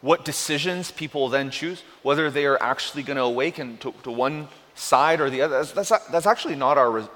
what 0.00 0.24
decisions 0.24 0.90
people 0.90 1.28
then 1.28 1.50
choose, 1.50 1.82
whether 2.02 2.30
they 2.30 2.46
are 2.46 2.60
actually 2.62 3.02
going 3.02 3.18
to 3.18 3.22
awaken 3.22 3.76
to, 3.78 3.92
to 4.04 4.10
one 4.10 4.48
side 4.74 5.20
or 5.20 5.28
the 5.28 5.42
other, 5.42 5.62
that's, 5.62 5.90
that's, 5.90 6.06
that's 6.08 6.26
actually 6.26 6.56
not 6.56 6.78
our 6.78 7.06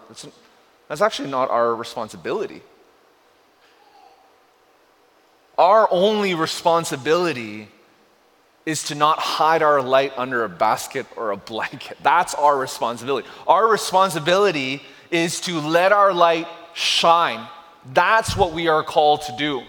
that's 0.88 1.01
actually 1.01 1.31
not 1.31 1.48
our 1.51 1.74
responsibility. 1.74 2.61
Our 5.57 5.88
only 5.90 6.35
responsibility 6.35 7.68
is 8.66 8.85
to 8.85 8.94
not 8.94 9.18
hide 9.18 9.62
our 9.62 9.81
light 9.81 10.12
under 10.18 10.44
a 10.44 10.48
basket 10.51 11.07
or 11.16 11.31
a 11.31 11.37
blanket. 11.37 11.96
That's 12.03 12.35
our 12.35 12.57
responsibility. 12.57 13.27
Our 13.46 13.66
responsibility 13.66 14.83
is 15.11 15.40
to 15.42 15.59
let 15.61 15.90
our 15.90 16.12
light 16.12 16.46
shine. 16.74 17.48
That's 17.92 18.37
what 18.37 18.53
we 18.53 18.68
are 18.68 18.85
called 18.85 19.22
to 19.22 19.35
do. 19.37 19.62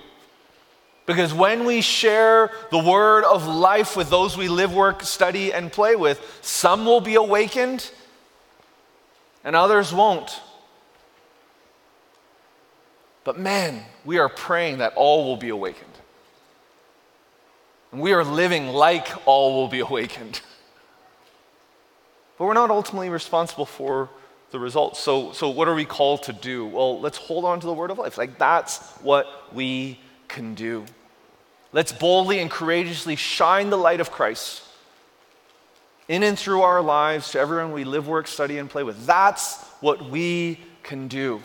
Because 1.10 1.34
when 1.34 1.65
we 1.65 1.82
share 1.82 2.52
the 2.69 2.78
word 2.78 3.24
of 3.24 3.48
life 3.48 3.98
with 3.98 4.12
those 4.12 4.38
we 4.38 4.48
live, 4.48 4.76
work, 4.76 5.02
study, 5.02 5.52
and 5.52 5.72
play 5.72 5.95
with, 5.95 6.24
some 6.43 6.86
will 6.86 7.02
be 7.02 7.15
awakened 7.15 7.89
and 9.43 9.56
others 9.56 9.91
won't. 9.91 10.39
But 13.24 13.39
man, 13.39 13.84
we 14.06 14.19
are 14.19 14.30
praying 14.30 14.78
that 14.78 14.93
all 14.95 15.26
will 15.26 15.36
be 15.36 15.50
awakened. 15.50 15.89
And 17.91 18.02
we 18.02 18.13
are 18.13 18.24
living 18.24 18.67
like 18.67 19.08
all 19.26 19.56
will 19.56 19.67
be 19.67 19.80
awakened. 19.89 20.41
But 22.38 22.45
we're 22.45 22.54
not 22.54 22.69
ultimately 22.69 23.10
responsible 23.10 23.65
for 23.65 24.12
the 24.52 24.60
results. 24.60 25.00
So, 25.00 25.32
so 25.32 25.50
what 25.50 25.67
are 25.67 25.74
we 25.74 25.86
called 25.86 26.22
to 26.24 26.34
do? 26.34 26.67
Well, 26.67 27.02
let's 27.02 27.17
hold 27.17 27.45
on 27.45 27.60
to 27.62 27.65
the 27.65 27.74
word 27.74 27.89
of 27.89 27.98
life. 27.98 28.15
Like 28.15 28.38
that's 28.38 28.78
what 29.02 29.52
we 29.56 30.00
can 30.28 30.54
do. 30.54 30.86
Let's 31.71 31.91
boldly 31.91 32.39
and 32.39 32.49
courageously 32.49 33.15
shine 33.15 33.69
the 33.69 33.77
light 33.77 33.99
of 33.99 34.12
Christ 34.12 34.63
in 36.08 36.23
and 36.23 36.38
through 36.38 36.62
our 36.62 36.82
lives 36.82 37.32
to 37.32 37.39
everyone 37.39 37.71
we 37.71 37.84
live, 37.84 38.08
work, 38.08 38.27
study, 38.27 38.58
and 38.58 38.69
play 38.69 38.84
with. 38.84 39.05
That's 39.05 39.63
what 39.79 40.10
we 40.10 40.60
can 40.82 41.08
do. 41.08 41.41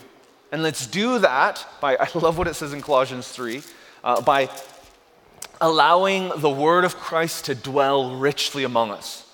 And 0.51 0.63
let's 0.63 0.87
do 0.87 1.19
that 1.19 1.65
by, 1.79 1.95
I 1.99 2.07
love 2.15 2.37
what 2.37 2.47
it 2.47 2.55
says 2.55 2.73
in 2.73 2.81
Colossians 2.81 3.27
3, 3.27 3.61
uh, 4.03 4.21
by 4.21 4.49
allowing 5.61 6.31
the 6.37 6.49
word 6.49 6.83
of 6.83 6.97
Christ 6.97 7.45
to 7.45 7.55
dwell 7.55 8.15
richly 8.15 8.63
among 8.63 8.91
us. 8.91 9.29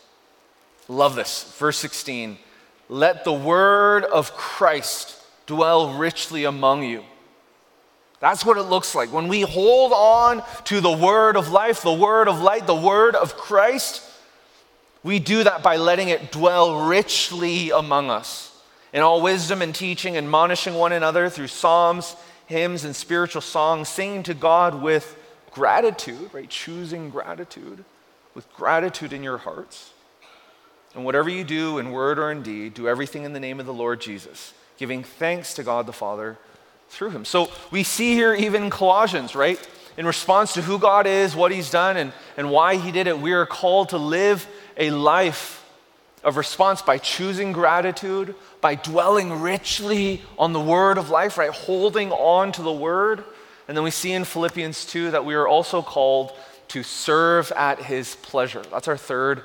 Love 0.88 1.16
this. 1.16 1.56
Verse 1.58 1.78
16 1.78 2.38
let 2.92 3.24
the 3.24 3.32
word 3.32 4.04
of 4.04 4.34
Christ 4.34 5.16
dwell 5.46 5.94
richly 5.94 6.44
among 6.44 6.84
you. 6.84 7.06
That's 8.22 8.46
what 8.46 8.58
it 8.58 8.64
looks 8.64 8.96
like. 8.96 9.12
When 9.12 9.28
we 9.28 9.42
hold 9.42 9.92
on 9.92 10.44
to 10.66 10.80
the 10.80 10.92
word 10.92 11.36
of 11.36 11.50
life, 11.50 11.82
the 11.82 11.92
word 11.92 12.30
of 12.30 12.40
light, 12.40 12.68
the 12.68 12.76
word 12.76 13.16
of 13.16 13.36
Christ, 13.36 14.08
We 15.04 15.20
do 15.20 15.44
that 15.44 15.64
by 15.64 15.78
letting 15.78 16.10
it 16.10 16.32
dwell 16.32 16.86
richly 16.86 17.72
among 17.72 18.10
us 18.12 18.56
in 18.94 19.02
all 19.02 19.22
wisdom 19.22 19.62
and 19.62 19.74
teaching, 19.74 20.18
admonishing 20.18 20.76
one 20.76 20.92
another 20.92 21.30
through 21.30 21.48
psalms, 21.48 22.16
hymns, 22.46 22.84
and 22.84 22.96
spiritual 22.96 23.42
songs, 23.42 23.90
singing 23.90 24.24
to 24.24 24.34
God 24.34 24.82
with 24.82 25.18
gratitude, 25.52 26.30
right? 26.34 26.50
Choosing 26.50 27.10
gratitude, 27.10 27.84
with 28.36 28.52
gratitude 28.54 29.12
in 29.12 29.24
your 29.24 29.40
hearts. 29.40 29.92
And 30.94 31.04
whatever 31.06 31.30
you 31.30 31.44
do 31.44 31.80
in 31.80 31.92
word 31.92 32.20
or 32.20 32.32
in 32.32 32.44
deed, 32.44 32.74
do 32.74 32.88
everything 32.88 33.24
in 33.24 33.34
the 33.34 33.40
name 33.40 33.60
of 33.60 33.66
the 33.66 33.74
Lord 33.74 34.02
Jesus, 34.02 34.54
giving 34.78 35.04
thanks 35.04 35.54
to 35.56 35.64
God 35.64 35.88
the 35.88 35.94
Father 35.94 36.38
through 36.92 37.12
him. 37.12 37.24
So 37.24 37.50
we 37.72 37.84
see 37.84 38.14
here, 38.14 38.36
even 38.36 38.70
Colossians, 38.70 39.34
right? 39.34 39.58
In 39.98 40.06
response 40.06 40.54
to 40.56 40.62
who 40.62 40.78
God 40.78 41.08
is, 41.08 41.36
what 41.36 41.52
he's 41.52 41.72
done, 41.72 41.96
and, 41.96 42.12
and 42.36 42.52
why 42.52 42.76
he 42.76 42.92
did 42.92 43.08
it, 43.08 43.18
we 43.18 43.32
are 43.32 43.46
called 43.46 43.90
to 43.90 43.98
live 43.98 44.46
a 44.78 44.92
life 44.92 45.66
of 46.24 46.36
response 46.36 46.82
by 46.82 46.98
choosing 46.98 47.54
gratitude, 47.54 48.36
by 48.60 48.76
dwelling 48.76 49.42
richly 49.42 50.22
on 50.38 50.52
the 50.52 50.60
word 50.60 50.98
of 50.98 51.10
life, 51.10 51.38
right? 51.38 51.50
Holding 51.50 52.12
on 52.12 52.52
to 52.52 52.62
the 52.62 52.72
word. 52.72 53.24
And 53.68 53.78
then 53.78 53.86
we 53.86 53.92
see 53.92 54.12
in 54.12 54.26
Philippians 54.26 54.86
2 54.86 55.12
that 55.12 55.24
we 55.24 55.34
are 55.34 55.48
also 55.48 55.82
called 55.82 56.34
to 56.68 56.84
serve 56.84 57.52
at 57.54 57.82
his 57.82 58.16
pleasure. 58.16 58.64
That's 58.70 58.88
our 58.90 58.98
third 58.98 59.44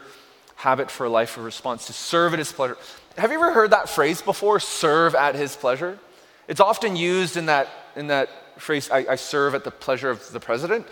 habit 0.57 0.91
for 0.91 1.07
a 1.07 1.09
life 1.09 1.37
of 1.37 1.45
response, 1.45 1.87
to 1.87 1.93
serve 1.93 2.33
at 2.33 2.41
his 2.41 2.51
pleasure. 2.51 2.77
Have 3.17 3.31
you 3.31 3.37
ever 3.37 3.53
heard 3.53 3.71
that 3.71 3.89
phrase 3.89 4.21
before, 4.21 4.59
serve 4.59 5.15
at 5.15 5.37
his 5.37 5.55
pleasure? 5.55 5.99
It's 6.49 6.61
often 6.61 6.97
used 6.97 7.37
in 7.37 7.47
that, 7.47 7.69
in 7.97 8.07
that 8.09 8.29
phrase, 8.61 8.91
I, 8.91 9.07
I 9.11 9.17
serve 9.17 9.55
at 9.55 9.65
the 9.65 9.71
pleasure 9.71 10.11
of 10.11 10.31
the 10.33 10.41
president. 10.41 10.87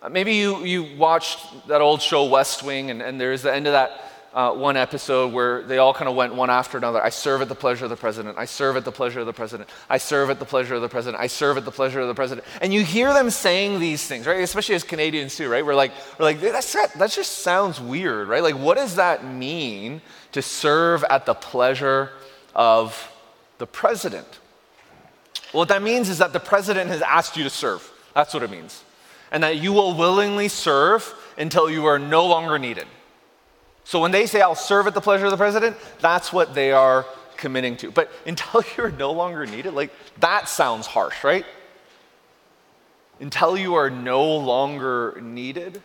Uh, 0.00 0.08
maybe 0.08 0.34
you, 0.34 0.64
you 0.64 0.96
watched 0.96 1.66
that 1.68 1.80
old 1.80 2.02
show, 2.02 2.24
West 2.24 2.62
Wing, 2.62 2.90
and, 2.90 3.02
and 3.02 3.20
there's 3.20 3.42
the 3.42 3.52
end 3.52 3.66
of 3.66 3.72
that 3.72 4.00
uh, 4.34 4.52
one 4.52 4.76
episode 4.76 5.32
where 5.32 5.62
they 5.62 5.78
all 5.78 5.94
kind 5.94 6.08
of 6.08 6.16
went 6.16 6.34
one 6.34 6.50
after 6.50 6.76
another. 6.76 7.02
I 7.02 7.10
serve 7.10 7.40
at 7.40 7.48
the 7.48 7.54
pleasure 7.54 7.84
of 7.84 7.90
the 7.90 7.96
president. 7.96 8.36
I 8.36 8.44
serve 8.46 8.76
at 8.76 8.84
the 8.84 8.90
pleasure 8.90 9.20
of 9.20 9.26
the 9.26 9.32
president. 9.32 9.70
I 9.88 9.98
serve 9.98 10.28
at 10.28 10.40
the 10.40 10.44
pleasure 10.44 10.74
of 10.74 10.82
the 10.82 10.88
president. 10.88 11.22
I 11.22 11.28
serve 11.28 11.56
at 11.56 11.64
the 11.64 11.70
pleasure 11.70 12.00
of 12.00 12.08
the 12.08 12.14
president. 12.14 12.46
And 12.60 12.74
you 12.74 12.82
hear 12.84 13.12
them 13.12 13.30
saying 13.30 13.78
these 13.78 14.04
things, 14.04 14.26
right? 14.26 14.40
Especially 14.40 14.74
as 14.74 14.82
Canadians 14.82 15.36
too, 15.36 15.48
right? 15.48 15.64
We're 15.64 15.76
like, 15.76 15.92
we're 16.18 16.24
like 16.24 16.40
that's, 16.40 16.72
that 16.72 17.10
just 17.10 17.38
sounds 17.38 17.80
weird, 17.80 18.26
right? 18.26 18.42
Like, 18.42 18.56
what 18.56 18.76
does 18.76 18.96
that 18.96 19.24
mean 19.24 20.02
to 20.32 20.42
serve 20.42 21.04
at 21.04 21.26
the 21.26 21.34
pleasure 21.34 22.10
of 22.56 23.10
the 23.58 23.66
president? 23.66 24.40
What 25.54 25.68
that 25.68 25.82
means 25.82 26.08
is 26.08 26.18
that 26.18 26.32
the 26.32 26.40
president 26.40 26.90
has 26.90 27.00
asked 27.00 27.36
you 27.36 27.44
to 27.44 27.50
serve. 27.50 27.88
That's 28.12 28.34
what 28.34 28.42
it 28.42 28.50
means. 28.50 28.82
And 29.30 29.44
that 29.44 29.56
you 29.56 29.72
will 29.72 29.94
willingly 29.94 30.48
serve 30.48 31.14
until 31.38 31.70
you 31.70 31.86
are 31.86 31.98
no 31.98 32.26
longer 32.26 32.58
needed. 32.58 32.86
So 33.84 34.00
when 34.00 34.10
they 34.10 34.26
say, 34.26 34.40
I'll 34.40 34.56
serve 34.56 34.88
at 34.88 34.94
the 34.94 35.00
pleasure 35.00 35.26
of 35.26 35.30
the 35.30 35.36
president, 35.36 35.76
that's 36.00 36.32
what 36.32 36.54
they 36.54 36.72
are 36.72 37.06
committing 37.36 37.76
to. 37.78 37.92
But 37.92 38.10
until 38.26 38.64
you're 38.76 38.90
no 38.90 39.12
longer 39.12 39.46
needed, 39.46 39.74
like 39.74 39.92
that 40.18 40.48
sounds 40.48 40.88
harsh, 40.88 41.22
right? 41.22 41.46
Until 43.20 43.56
you 43.56 43.74
are 43.76 43.90
no 43.90 44.36
longer 44.36 45.20
needed. 45.22 45.80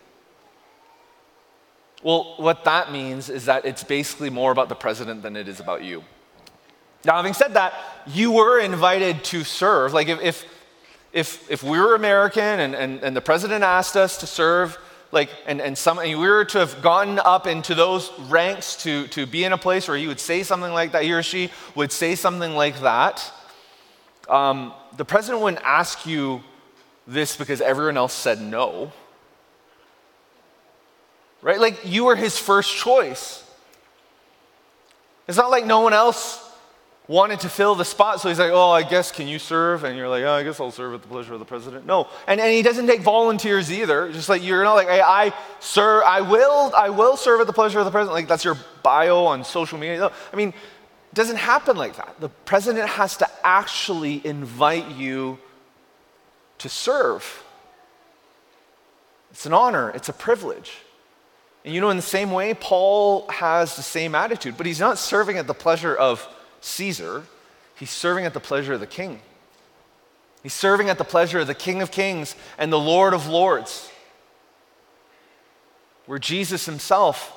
Well, 2.01 2.33
what 2.37 2.65
that 2.65 2.91
means 2.91 3.29
is 3.29 3.45
that 3.45 3.65
it's 3.65 3.83
basically 3.83 4.31
more 4.31 4.51
about 4.51 4.67
the 4.67 4.75
president 4.75 5.21
than 5.21 5.35
it 5.35 5.47
is 5.47 5.59
about 5.59 5.83
you. 5.83 6.03
Now, 7.05 7.15
having 7.15 7.33
said 7.33 7.53
that, 7.53 7.73
you 8.07 8.31
were 8.31 8.59
invited 8.59 9.23
to 9.25 9.43
serve. 9.43 9.93
Like, 9.93 10.09
if, 10.09 10.21
if, 10.21 10.45
if, 11.13 11.51
if 11.51 11.63
we 11.63 11.79
were 11.79 11.95
American 11.95 12.59
and, 12.59 12.75
and, 12.75 13.01
and 13.03 13.15
the 13.15 13.21
president 13.21 13.63
asked 13.63 13.95
us 13.95 14.17
to 14.17 14.27
serve, 14.27 14.77
like 15.11 15.29
and, 15.47 15.59
and 15.59 15.75
some 15.75 15.97
and 15.97 16.19
we 16.19 16.27
were 16.27 16.45
to 16.45 16.59
have 16.59 16.83
gotten 16.83 17.17
up 17.17 17.47
into 17.47 17.73
those 17.73 18.11
ranks 18.29 18.75
to, 18.83 19.07
to 19.07 19.25
be 19.25 19.43
in 19.43 19.53
a 19.53 19.57
place 19.57 19.87
where 19.87 19.97
he 19.97 20.05
would 20.05 20.19
say 20.19 20.43
something 20.43 20.71
like 20.71 20.91
that 20.91 21.01
he 21.01 21.11
or 21.11 21.23
she 21.23 21.49
would 21.73 21.91
say 21.91 22.13
something 22.13 22.53
like 22.53 22.79
that 22.81 23.33
um, 24.29 24.73
the 24.95 25.03
president 25.03 25.41
wouldn't 25.43 25.63
ask 25.65 26.05
you 26.05 26.43
this 27.07 27.35
because 27.35 27.61
everyone 27.61 27.97
else 27.97 28.13
said 28.13 28.39
no. 28.39 28.91
Right? 31.41 31.59
Like 31.59 31.79
you 31.83 32.05
were 32.05 32.15
his 32.15 32.37
first 32.37 32.75
choice. 32.75 33.43
It's 35.27 35.37
not 35.37 35.49
like 35.49 35.65
no 35.65 35.81
one 35.81 35.93
else 35.93 36.45
wanted 37.09 37.39
to 37.39 37.49
fill 37.49 37.73
the 37.73 37.83
spot. 37.83 38.21
So 38.21 38.29
he's 38.29 38.39
like, 38.39 38.51
Oh, 38.51 38.69
I 38.69 38.83
guess, 38.83 39.11
can 39.11 39.27
you 39.27 39.39
serve? 39.39 39.83
And 39.83 39.97
you're 39.97 40.07
like, 40.07 40.23
Oh, 40.23 40.31
I 40.31 40.43
guess 40.43 40.59
I'll 40.61 40.71
serve 40.71 40.93
at 40.93 41.01
the 41.01 41.07
pleasure 41.07 41.33
of 41.33 41.39
the 41.39 41.45
president. 41.45 41.85
No. 41.85 42.07
And, 42.27 42.39
and 42.39 42.53
he 42.53 42.61
doesn't 42.61 42.87
take 42.87 43.01
volunteers 43.01 43.71
either. 43.71 44.11
Just 44.13 44.29
like 44.29 44.43
you're 44.43 44.63
not 44.63 44.75
like, 44.75 44.87
hey, 44.87 45.01
I 45.01 45.33
serve, 45.59 46.03
I 46.05 46.21
will, 46.21 46.71
I 46.73 46.89
will 46.89 47.17
serve 47.17 47.41
at 47.41 47.47
the 47.47 47.53
pleasure 47.53 47.79
of 47.79 47.85
the 47.85 47.91
president. 47.91 48.13
Like 48.13 48.27
that's 48.27 48.45
your 48.45 48.57
bio 48.83 49.25
on 49.25 49.43
social 49.43 49.79
media. 49.79 49.97
No. 49.97 50.11
I 50.31 50.35
mean, 50.35 50.49
it 50.49 51.15
doesn't 51.15 51.37
happen 51.37 51.75
like 51.75 51.97
that. 51.97 52.15
The 52.19 52.29
president 52.29 52.87
has 52.87 53.17
to 53.17 53.27
actually 53.43 54.25
invite 54.25 54.91
you 54.91 55.39
to 56.59 56.69
serve. 56.69 57.43
It's 59.31 59.47
an 59.47 59.53
honor, 59.53 59.89
it's 59.89 60.09
a 60.09 60.13
privilege. 60.13 60.77
And 61.65 61.73
you 61.73 61.81
know, 61.81 61.89
in 61.89 61.97
the 61.97 62.03
same 62.03 62.31
way, 62.31 62.53
Paul 62.53 63.27
has 63.29 63.75
the 63.75 63.81
same 63.81 64.13
attitude, 64.13 64.57
but 64.57 64.65
he's 64.65 64.79
not 64.79 64.99
serving 64.99 65.37
at 65.37 65.47
the 65.47 65.53
pleasure 65.53 65.95
of 65.95 66.27
Caesar, 66.61 67.23
he's 67.75 67.89
serving 67.89 68.25
at 68.25 68.33
the 68.33 68.39
pleasure 68.39 68.73
of 68.73 68.79
the 68.79 68.87
king. 68.87 69.21
He's 70.43 70.53
serving 70.53 70.89
at 70.89 70.97
the 70.97 71.03
pleasure 71.03 71.39
of 71.39 71.47
the 71.47 71.55
King 71.55 71.81
of 71.81 71.91
Kings 71.91 72.35
and 72.57 72.71
the 72.71 72.79
Lord 72.79 73.13
of 73.13 73.27
Lords, 73.27 73.91
where 76.05 76.19
Jesus 76.19 76.65
himself 76.65 77.35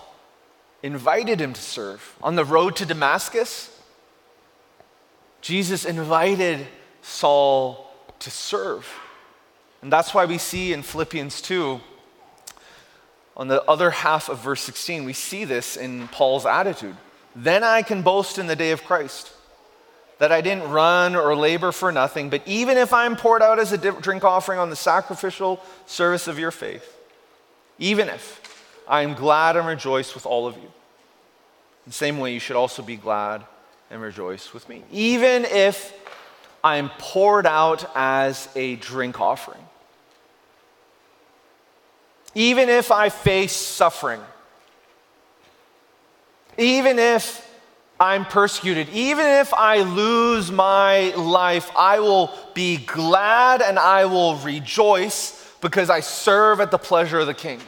invited 0.83 1.41
him 1.41 1.53
to 1.53 1.61
serve. 1.61 2.17
On 2.23 2.37
the 2.37 2.45
road 2.45 2.77
to 2.77 2.87
Damascus, 2.87 3.77
Jesus 5.41 5.85
invited 5.85 6.67
Saul 7.03 7.93
to 8.21 8.31
serve. 8.31 8.89
And 9.83 9.93
that's 9.93 10.15
why 10.15 10.25
we 10.25 10.39
see 10.39 10.73
in 10.73 10.83
Philippians 10.83 11.43
2, 11.43 11.81
on 13.37 13.49
the 13.49 13.65
other 13.65 13.91
half 13.91 14.29
of 14.29 14.39
verse 14.39 14.61
16, 14.63 15.05
we 15.05 15.13
see 15.13 15.45
this 15.45 15.77
in 15.77 16.07
Paul's 16.09 16.47
attitude. 16.47 16.97
Then 17.35 17.65
I 17.65 17.83
can 17.83 18.03
boast 18.03 18.39
in 18.39 18.47
the 18.47 18.57
day 18.57 18.73
of 18.73 18.85
Christ 18.85 19.33
that 20.19 20.31
I 20.31 20.41
didn't 20.41 20.71
run 20.71 21.17
or 21.17 21.35
labor 21.35 21.73
for 21.73 21.91
nothing, 21.91 22.31
but 22.31 22.43
even 22.47 22.77
if 22.77 22.93
I'm 22.93 23.17
poured 23.17 23.43
out 23.43 23.59
as 23.59 23.73
a 23.73 23.79
drink 23.79 24.23
offering 24.23 24.59
on 24.59 24.71
the 24.71 24.77
sacrificial 24.77 25.61
service 25.87 26.29
of 26.29 26.39
your 26.39 26.51
faith, 26.51 26.97
even 27.79 28.09
if 28.09 28.41
I 28.87 29.03
am 29.03 29.15
glad 29.15 29.57
and 29.57 29.67
rejoice 29.67 30.15
with 30.15 30.27
all 30.27 30.47
of 30.47 30.57
you. 30.57 30.63
In 30.63 31.89
the 31.89 31.93
same 31.93 32.19
way, 32.19 32.33
you 32.33 32.39
should 32.39 32.57
also 32.57 32.83
be 32.83 32.97
glad 32.97 33.45
and 33.91 34.01
rejoice 34.01 34.53
with 34.55 34.69
me. 34.69 34.83
Even 34.93 35.45
if 35.45 35.93
I'm 36.63 36.91
poured 36.91 37.47
out 37.47 37.91
as 37.95 38.49
a 38.55 38.77
drink 38.77 39.21
offering. 39.21 39.67
Even 42.35 42.69
if 42.69 42.93
I 42.93 43.09
face 43.09 43.53
suffering 43.53 44.21
even 46.59 46.99
if 46.99 47.49
I'm 47.99 48.25
persecuted, 48.25 48.89
even 48.89 49.27
if 49.27 49.55
I 49.55 49.83
lose 49.83 50.51
my 50.51 51.15
life, 51.15 51.71
I 51.77 52.01
will 52.01 52.33
be 52.53 52.79
glad 52.79 53.63
and 53.63 53.79
I 53.79 54.07
will 54.07 54.37
rejoice 54.39 55.39
because 55.61 55.89
I 55.89 56.01
serve 56.01 56.61
at 56.61 56.73
the 56.73 56.79
pleasure 56.79 57.21
of 57.21 57.29
the 57.29 57.35
king. 57.35 57.61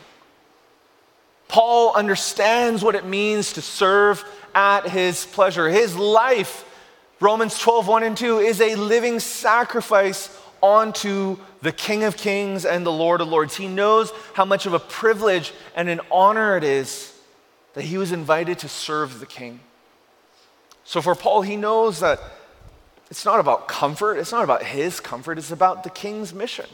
Paul 1.47 1.94
understands 1.94 2.83
what 2.83 2.97
it 2.97 3.05
means 3.05 3.53
to 3.53 3.62
serve 3.62 4.25
at 4.57 4.88
his 4.88 5.25
pleasure. 5.27 5.68
His 5.68 5.94
life, 5.97 6.64
Romans 7.20 7.57
12, 7.59 7.87
1 7.87 8.03
and 8.03 8.16
2, 8.16 8.38
is 8.38 8.61
a 8.61 8.75
living 8.75 9.20
sacrifice 9.20 10.37
onto 10.61 11.37
the 11.62 11.70
King 11.70 12.03
of 12.03 12.16
Kings 12.16 12.64
and 12.64 12.85
the 12.85 12.90
Lord 12.90 13.20
of 13.20 13.29
Lords. 13.29 13.55
He 13.55 13.68
knows 13.68 14.11
how 14.33 14.44
much 14.44 14.66
of 14.66 14.73
a 14.73 14.81
privilege 14.81 15.53
and 15.77 15.88
an 15.88 16.01
honor 16.11 16.57
it 16.57 16.64
is 16.64 17.13
that 17.75 17.85
he 17.85 17.99
was 17.99 18.13
invited 18.13 18.59
to 18.61 18.69
serve 18.69 19.21
the 19.21 19.27
king. 19.27 19.61
So 20.85 21.03
for 21.03 21.15
Paul, 21.15 21.43
he 21.43 21.57
knows 21.57 22.01
that 22.01 22.21
it's 23.11 23.25
not 23.25 23.41
about 23.41 23.69
comfort, 23.69 24.17
it's 24.17 24.33
not 24.33 24.45
about 24.45 24.63
his 24.63 25.01
comfort, 25.01 25.39
it's 25.39 25.51
about 25.51 25.85
the 25.85 25.91
king's 25.91 26.33
mission. 26.33 26.67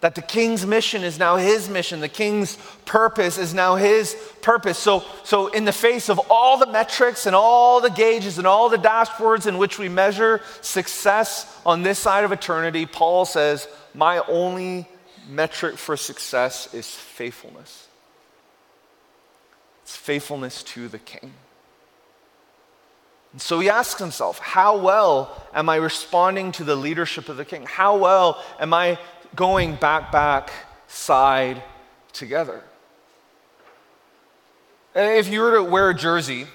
That 0.00 0.14
the 0.14 0.22
king's 0.22 0.66
mission 0.66 1.02
is 1.02 1.18
now 1.18 1.36
his 1.36 1.68
mission, 1.68 2.00
the 2.00 2.08
king's 2.08 2.58
purpose 2.84 3.38
is 3.38 3.54
now 3.54 3.76
his 3.76 4.14
purpose. 4.42 4.78
So, 4.78 5.02
so, 5.24 5.48
in 5.48 5.64
the 5.64 5.72
face 5.72 6.10
of 6.10 6.20
all 6.30 6.58
the 6.58 6.66
metrics 6.66 7.26
and 7.26 7.34
all 7.34 7.80
the 7.80 7.90
gauges 7.90 8.36
and 8.38 8.46
all 8.46 8.68
the 8.68 8.76
dashboards 8.76 9.46
in 9.46 9.56
which 9.56 9.78
we 9.78 9.88
measure 9.88 10.42
success 10.60 11.60
on 11.64 11.82
this 11.82 11.98
side 11.98 12.24
of 12.24 12.32
eternity, 12.32 12.84
Paul 12.84 13.24
says, 13.24 13.66
My 13.94 14.18
only 14.28 14.86
metric 15.28 15.78
for 15.78 15.96
success 15.96 16.72
is 16.74 16.88
faithfulness. 16.88 17.85
It's 19.86 19.94
faithfulness 19.94 20.64
to 20.64 20.88
the 20.88 20.98
king. 20.98 21.32
And 23.30 23.40
so 23.40 23.60
he 23.60 23.70
asks 23.70 24.00
himself, 24.00 24.40
How 24.40 24.76
well 24.76 25.40
am 25.54 25.68
I 25.68 25.76
responding 25.76 26.50
to 26.52 26.64
the 26.64 26.74
leadership 26.74 27.28
of 27.28 27.36
the 27.36 27.44
king? 27.44 27.64
How 27.66 27.96
well 27.96 28.42
am 28.58 28.74
I 28.74 28.98
going 29.36 29.76
back, 29.76 30.10
back, 30.10 30.50
side 30.88 31.62
together? 32.12 32.64
If 34.96 35.28
you 35.28 35.40
were 35.40 35.52
to 35.52 35.62
wear 35.62 35.90
a 35.90 35.94
jersey, 35.94 36.48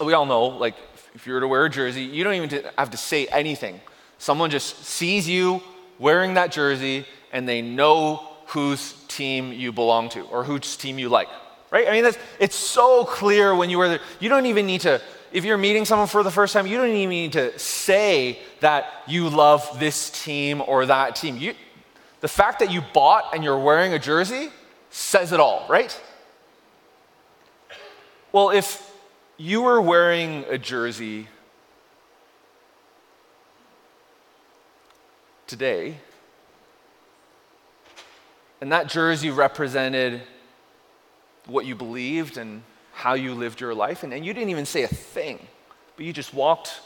we 0.00 0.12
all 0.12 0.26
know, 0.26 0.46
like, 0.46 0.74
if 1.14 1.28
you 1.28 1.34
were 1.34 1.40
to 1.40 1.46
wear 1.46 1.66
a 1.66 1.70
jersey, 1.70 2.02
you 2.02 2.24
don't 2.24 2.34
even 2.34 2.64
have 2.76 2.90
to 2.90 2.96
say 2.96 3.28
anything. 3.28 3.80
Someone 4.18 4.50
just 4.50 4.84
sees 4.84 5.28
you 5.28 5.62
wearing 6.00 6.34
that 6.34 6.50
jersey 6.50 7.06
and 7.32 7.48
they 7.48 7.62
know 7.62 8.26
whose 8.46 8.94
team 9.06 9.52
you 9.52 9.70
belong 9.70 10.08
to 10.08 10.22
or 10.22 10.42
whose 10.42 10.76
team 10.76 10.98
you 10.98 11.08
like, 11.08 11.28
right? 11.74 11.88
I 11.88 11.90
mean, 11.90 12.04
that's, 12.04 12.18
it's 12.38 12.54
so 12.54 13.04
clear 13.04 13.52
when 13.52 13.68
you 13.68 13.78
wear 13.78 13.88
the, 13.88 14.00
you 14.20 14.28
don't 14.28 14.46
even 14.46 14.64
need 14.64 14.82
to, 14.82 15.02
if 15.32 15.44
you're 15.44 15.58
meeting 15.58 15.84
someone 15.84 16.06
for 16.06 16.22
the 16.22 16.30
first 16.30 16.52
time, 16.52 16.68
you 16.68 16.76
don't 16.76 16.86
even 16.90 17.08
need 17.08 17.32
to 17.32 17.58
say 17.58 18.38
that 18.60 18.86
you 19.08 19.28
love 19.28 19.80
this 19.80 20.08
team 20.22 20.62
or 20.68 20.86
that 20.86 21.16
team. 21.16 21.36
You, 21.36 21.54
the 22.20 22.28
fact 22.28 22.60
that 22.60 22.70
you 22.70 22.80
bought 22.92 23.34
and 23.34 23.42
you're 23.42 23.58
wearing 23.58 23.92
a 23.92 23.98
jersey 23.98 24.50
says 24.90 25.32
it 25.32 25.40
all, 25.40 25.66
right? 25.68 26.00
Well, 28.30 28.50
if 28.50 28.88
you 29.36 29.60
were 29.62 29.82
wearing 29.82 30.44
a 30.48 30.58
jersey 30.58 31.26
today, 35.48 35.96
and 38.60 38.70
that 38.70 38.86
jersey 38.86 39.30
represented 39.30 40.22
what 41.46 41.66
you 41.66 41.74
believed 41.74 42.36
and 42.36 42.62
how 42.92 43.14
you 43.14 43.34
lived 43.34 43.60
your 43.60 43.74
life. 43.74 44.02
And, 44.02 44.12
and 44.12 44.24
you 44.24 44.32
didn't 44.32 44.50
even 44.50 44.66
say 44.66 44.82
a 44.82 44.88
thing, 44.88 45.38
but 45.96 46.06
you 46.06 46.12
just 46.12 46.32
walked 46.32 46.80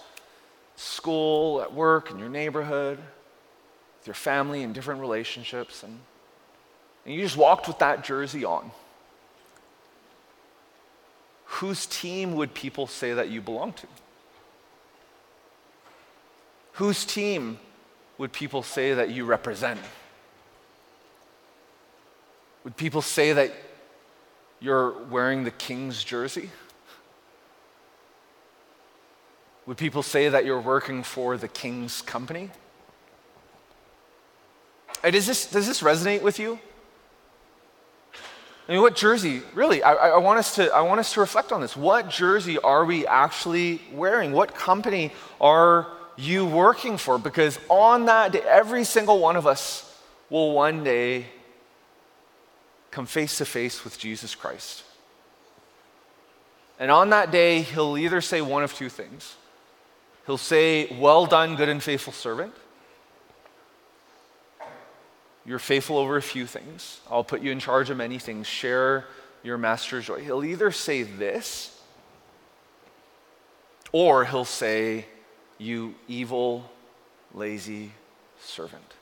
school, 0.76 1.60
at 1.60 1.72
work, 1.72 2.10
in 2.10 2.18
your 2.18 2.28
neighborhood, 2.28 2.98
with 3.98 4.06
your 4.06 4.14
family, 4.14 4.62
in 4.62 4.72
different 4.72 5.00
relationships. 5.00 5.82
And, 5.82 5.98
and 7.04 7.14
you 7.14 7.20
just 7.20 7.36
walked 7.36 7.68
with 7.68 7.78
that 7.80 8.04
jersey 8.04 8.44
on. 8.44 8.70
Whose 11.44 11.86
team 11.86 12.36
would 12.36 12.54
people 12.54 12.86
say 12.86 13.14
that 13.14 13.28
you 13.28 13.40
belong 13.40 13.72
to? 13.74 13.86
Whose 16.72 17.04
team 17.04 17.58
would 18.18 18.32
people 18.32 18.62
say 18.62 18.94
that 18.94 19.10
you 19.10 19.24
represent? 19.24 19.80
Would 22.62 22.76
people 22.76 23.02
say 23.02 23.32
that 23.32 23.52
you're 24.60 25.04
wearing 25.04 25.44
the 25.44 25.50
king's 25.50 26.02
jersey? 26.02 26.50
Would 29.66 29.76
people 29.76 30.02
say 30.02 30.28
that 30.28 30.44
you're 30.44 30.60
working 30.60 31.02
for 31.02 31.36
the 31.36 31.48
king's 31.48 32.00
company? 32.02 32.50
does, 35.02 35.26
this, 35.26 35.50
does 35.50 35.66
this 35.66 35.82
resonate 35.82 36.22
with 36.22 36.38
you? 36.38 36.58
I 38.68 38.72
mean, 38.72 38.82
what 38.82 38.96
jersey, 38.96 39.42
really, 39.54 39.82
I, 39.82 39.92
I, 39.92 40.18
want 40.18 40.38
us 40.38 40.54
to, 40.56 40.70
I 40.70 40.82
want 40.82 41.00
us 41.00 41.14
to 41.14 41.20
reflect 41.20 41.52
on 41.52 41.60
this. 41.60 41.76
What 41.76 42.10
jersey 42.10 42.58
are 42.58 42.84
we 42.84 43.06
actually 43.06 43.80
wearing? 43.92 44.32
What 44.32 44.54
company 44.54 45.12
are 45.40 45.86
you 46.16 46.44
working 46.44 46.98
for? 46.98 47.18
Because 47.18 47.58
on 47.70 48.06
that 48.06 48.32
day, 48.32 48.40
every 48.40 48.84
single 48.84 49.20
one 49.20 49.36
of 49.36 49.46
us 49.46 49.84
will 50.28 50.52
one 50.52 50.84
day 50.84 51.26
come 52.90 53.06
face 53.06 53.38
to 53.38 53.44
face 53.44 53.84
with 53.84 53.98
Jesus 53.98 54.34
Christ. 54.34 54.84
And 56.78 56.90
on 56.90 57.10
that 57.10 57.30
day, 57.30 57.62
he'll 57.62 57.98
either 57.98 58.20
say 58.20 58.40
one 58.40 58.62
of 58.62 58.74
two 58.74 58.88
things. 58.88 59.36
He'll 60.26 60.38
say, 60.38 60.96
Well 60.98 61.26
done, 61.26 61.56
good 61.56 61.68
and 61.68 61.82
faithful 61.82 62.12
servant. 62.12 62.54
You're 65.44 65.58
faithful 65.58 65.96
over 65.96 66.16
a 66.16 66.22
few 66.22 66.46
things. 66.46 67.00
I'll 67.10 67.24
put 67.24 67.40
you 67.40 67.50
in 67.50 67.58
charge 67.58 67.88
of 67.88 67.96
many 67.96 68.18
things. 68.18 68.46
Share 68.46 69.06
your 69.42 69.56
master's 69.56 70.06
joy. 70.06 70.20
He'll 70.20 70.44
either 70.44 70.70
say 70.70 71.02
this, 71.04 71.80
or 73.90 74.26
he'll 74.26 74.44
say, 74.44 75.06
You 75.56 75.94
evil, 76.06 76.70
lazy 77.32 77.92
servant. 78.40 78.97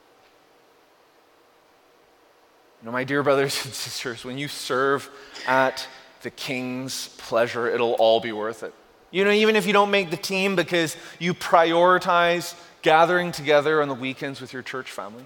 Now, 2.86 2.92
my 2.92 3.02
dear 3.02 3.24
brothers 3.24 3.64
and 3.64 3.74
sisters, 3.74 4.24
when 4.24 4.38
you 4.38 4.46
serve 4.46 5.10
at 5.48 5.86
the 6.22 6.30
king's 6.30 7.08
pleasure, 7.18 7.66
it'll 7.68 7.94
all 7.94 8.20
be 8.20 8.30
worth 8.30 8.62
it. 8.62 8.72
You 9.10 9.24
know, 9.24 9.32
even 9.32 9.56
if 9.56 9.66
you 9.66 9.72
don't 9.72 9.90
make 9.90 10.10
the 10.10 10.16
team 10.16 10.54
because 10.54 10.96
you 11.18 11.34
prioritize 11.34 12.54
gathering 12.82 13.32
together 13.32 13.82
on 13.82 13.88
the 13.88 13.94
weekends 13.94 14.40
with 14.40 14.52
your 14.52 14.62
church 14.62 14.92
family, 14.92 15.24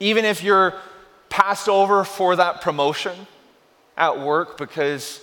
even 0.00 0.24
if 0.24 0.42
you're 0.42 0.74
passed 1.28 1.68
over 1.68 2.02
for 2.02 2.34
that 2.34 2.60
promotion 2.60 3.28
at 3.96 4.18
work 4.18 4.58
because 4.58 5.20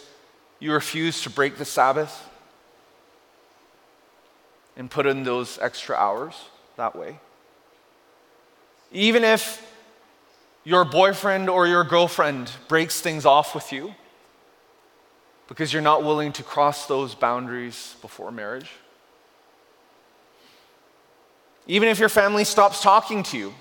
you 0.60 0.71
refuse 0.71 1.21
to 1.23 1.29
break 1.29 1.58
the 1.58 1.65
Sabbath 1.65 2.29
and 4.77 4.89
put 4.89 5.05
in 5.05 5.23
those 5.23 5.60
extra 5.60 5.97
hours 5.97 6.36
that 6.77 6.95
way. 6.95 7.19
Even 8.93 9.25
if 9.25 9.68
your 10.63 10.86
boyfriend 10.86 11.50
or 11.50 11.67
your 11.67 11.84
girlfriend 11.84 12.52
breaks 12.67 13.02
things 13.02 13.26
off 13.26 13.56
with 13.56 13.72
you 13.72 13.95
because 15.48 15.74
you're 15.74 15.82
not 15.82 16.04
willing 16.04 16.32
to 16.34 16.43
cross 16.43 16.86
those 16.86 17.15
boundaries 17.15 17.95
before 18.02 18.32
marriage. 18.32 18.69
Even 21.65 21.89
if 21.89 22.00
your 22.00 22.10
family 22.10 22.43
stops 22.43 22.82
talking 22.82 23.24
to 23.24 23.38
you 23.38 23.54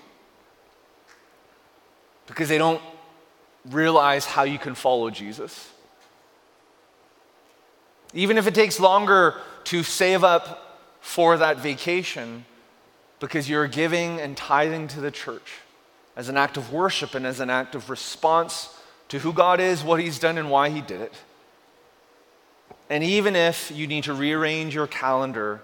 because 2.27 2.49
they 2.49 2.59
don't 2.59 2.81
realize 3.71 4.25
how 4.25 4.43
you 4.43 4.59
can 4.59 4.75
follow 4.75 5.11
Jesus. 5.11 5.71
Even 8.13 8.39
if 8.39 8.47
it 8.47 8.55
takes 8.55 8.81
longer 8.81 9.35
to 9.65 9.83
save 9.83 10.25
up 10.25 10.81
for 11.01 11.37
that 11.37 11.59
vacation 11.59 12.45
because 13.21 13.49
you're 13.49 13.69
giving 13.69 14.21
and 14.21 14.37
tithing 14.37 14.89
to 14.89 15.01
the 15.01 15.11
church 15.11 15.61
as 16.19 16.29
an 16.29 16.37
act 16.37 16.57
of 16.57 16.73
worship 16.73 17.15
and 17.15 17.25
as 17.25 17.39
an 17.39 17.49
act 17.49 17.77
of 17.77 17.89
response 17.89 18.77
to 19.09 19.21
who 19.21 19.33
God 19.33 19.61
is, 19.61 19.85
what 19.85 20.01
He's 20.01 20.19
done, 20.19 20.37
and 20.37 20.51
why 20.51 20.69
He 20.69 20.81
did 20.81 21.01
it. 21.01 21.15
And 22.91 23.05
even 23.05 23.37
if 23.37 23.71
you 23.71 23.87
need 23.87 24.05
to 24.05 24.15
rearrange 24.15 24.75
your 24.75 24.89
calendar 24.89 25.63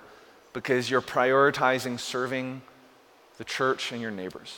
because 0.52 0.88
you're 0.88 1.02
prioritizing 1.02 1.98
serving 1.98 2.62
the 3.36 3.44
church 3.44 3.90
and 3.90 4.00
your 4.00 4.12
neighbors, 4.12 4.56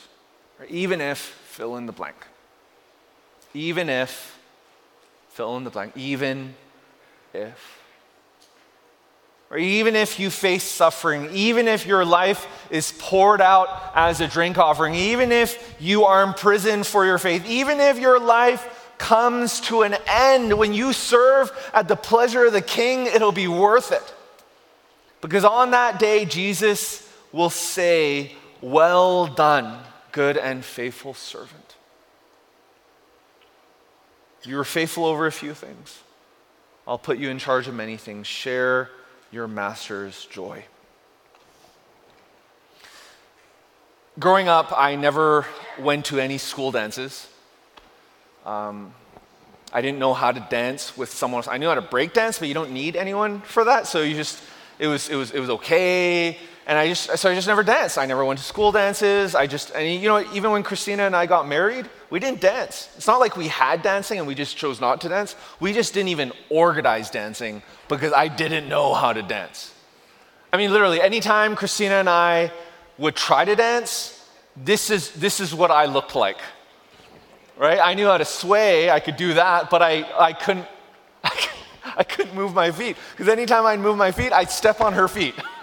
or 0.60 0.66
even 0.66 1.00
if, 1.00 1.18
fill 1.18 1.76
in 1.76 1.86
the 1.86 1.92
blank, 1.92 2.26
even 3.54 3.88
if, 3.88 4.38
fill 5.30 5.56
in 5.56 5.64
the 5.64 5.70
blank, 5.70 5.96
even 5.96 6.54
if 7.32 7.75
or 9.50 9.58
even 9.58 9.94
if 9.94 10.18
you 10.18 10.28
face 10.28 10.64
suffering, 10.64 11.28
even 11.32 11.68
if 11.68 11.86
your 11.86 12.04
life 12.04 12.46
is 12.70 12.92
poured 12.98 13.40
out 13.40 13.68
as 13.94 14.20
a 14.20 14.26
drink 14.26 14.58
offering, 14.58 14.94
even 14.94 15.30
if 15.30 15.76
you 15.78 16.04
are 16.04 16.22
imprisoned 16.22 16.86
for 16.86 17.04
your 17.04 17.18
faith, 17.18 17.46
even 17.48 17.78
if 17.78 17.98
your 17.98 18.18
life 18.18 18.94
comes 18.98 19.60
to 19.60 19.82
an 19.82 19.96
end 20.08 20.56
when 20.58 20.72
you 20.72 20.92
serve 20.92 21.52
at 21.72 21.86
the 21.86 21.96
pleasure 21.96 22.46
of 22.46 22.52
the 22.52 22.62
king, 22.62 23.06
it'll 23.06 23.30
be 23.30 23.46
worth 23.46 23.92
it. 23.92 24.14
Because 25.20 25.44
on 25.44 25.70
that 25.70 25.98
day, 25.98 26.24
Jesus 26.24 27.08
will 27.32 27.50
say, 27.50 28.32
Well 28.60 29.26
done, 29.26 29.78
good 30.12 30.36
and 30.36 30.64
faithful 30.64 31.14
servant. 31.14 31.76
You 34.42 34.56
were 34.56 34.64
faithful 34.64 35.04
over 35.04 35.26
a 35.26 35.32
few 35.32 35.54
things. 35.54 36.00
I'll 36.86 36.98
put 36.98 37.18
you 37.18 37.30
in 37.30 37.38
charge 37.38 37.66
of 37.66 37.74
many 37.74 37.96
things. 37.96 38.26
Share 38.28 38.90
your 39.30 39.48
master's 39.48 40.24
joy. 40.26 40.64
Growing 44.18 44.48
up, 44.48 44.72
I 44.76 44.96
never 44.96 45.46
went 45.78 46.06
to 46.06 46.18
any 46.18 46.38
school 46.38 46.72
dances. 46.72 47.28
Um, 48.46 48.94
I 49.72 49.82
didn't 49.82 49.98
know 49.98 50.14
how 50.14 50.32
to 50.32 50.40
dance 50.48 50.96
with 50.96 51.10
someone 51.10 51.40
else. 51.40 51.48
I 51.48 51.58
knew 51.58 51.68
how 51.68 51.74
to 51.74 51.82
break 51.82 52.14
dance, 52.14 52.38
but 52.38 52.48
you 52.48 52.54
don't 52.54 52.70
need 52.70 52.96
anyone 52.96 53.42
for 53.42 53.64
that. 53.64 53.86
So 53.86 54.02
you 54.02 54.14
just, 54.14 54.42
it 54.78 54.86
was, 54.86 55.08
it 55.10 55.16
was, 55.16 55.32
it 55.32 55.40
was 55.40 55.50
okay. 55.50 56.38
And 56.68 56.76
I 56.76 56.88
just, 56.88 57.16
so 57.18 57.30
I 57.30 57.34
just 57.34 57.46
never 57.46 57.62
danced. 57.62 57.96
I 57.96 58.06
never 58.06 58.24
went 58.24 58.40
to 58.40 58.44
school 58.44 58.72
dances. 58.72 59.36
I 59.36 59.46
just, 59.46 59.70
and 59.70 60.02
you 60.02 60.08
know, 60.08 60.24
even 60.32 60.50
when 60.50 60.64
Christina 60.64 61.04
and 61.04 61.14
I 61.14 61.26
got 61.26 61.46
married, 61.46 61.88
we 62.10 62.18
didn't 62.18 62.40
dance. 62.40 62.88
It's 62.96 63.06
not 63.06 63.20
like 63.20 63.36
we 63.36 63.46
had 63.46 63.82
dancing 63.82 64.18
and 64.18 64.26
we 64.26 64.34
just 64.34 64.56
chose 64.56 64.80
not 64.80 65.00
to 65.02 65.08
dance. 65.08 65.36
We 65.60 65.72
just 65.72 65.94
didn't 65.94 66.08
even 66.08 66.32
organize 66.50 67.08
dancing 67.08 67.62
because 67.88 68.12
I 68.12 68.26
didn't 68.26 68.68
know 68.68 68.94
how 68.94 69.12
to 69.12 69.22
dance. 69.22 69.72
I 70.52 70.56
mean, 70.56 70.72
literally, 70.72 71.00
anytime 71.00 71.54
Christina 71.54 71.94
and 71.94 72.08
I 72.08 72.50
would 72.98 73.14
try 73.14 73.44
to 73.44 73.54
dance, 73.54 74.28
this 74.56 74.90
is, 74.90 75.12
this 75.12 75.38
is 75.38 75.54
what 75.54 75.70
I 75.70 75.84
looked 75.84 76.16
like. 76.16 76.38
Right? 77.56 77.78
I 77.78 77.94
knew 77.94 78.06
how 78.06 78.18
to 78.18 78.24
sway, 78.24 78.90
I 78.90 78.98
could 78.98 79.16
do 79.16 79.34
that, 79.34 79.70
but 79.70 79.82
I, 79.82 80.02
I 80.18 80.32
couldn't. 80.32 80.66
I 81.98 82.02
couldn't 82.02 82.34
move 82.34 82.52
my 82.52 82.72
feet 82.72 82.96
because 83.12 83.28
anytime 83.28 83.64
I'd 83.64 83.80
move 83.80 83.96
my 83.96 84.10
feet, 84.10 84.30
I'd 84.32 84.50
step 84.50 84.82
on 84.82 84.92
her 84.92 85.08
feet. 85.08 85.34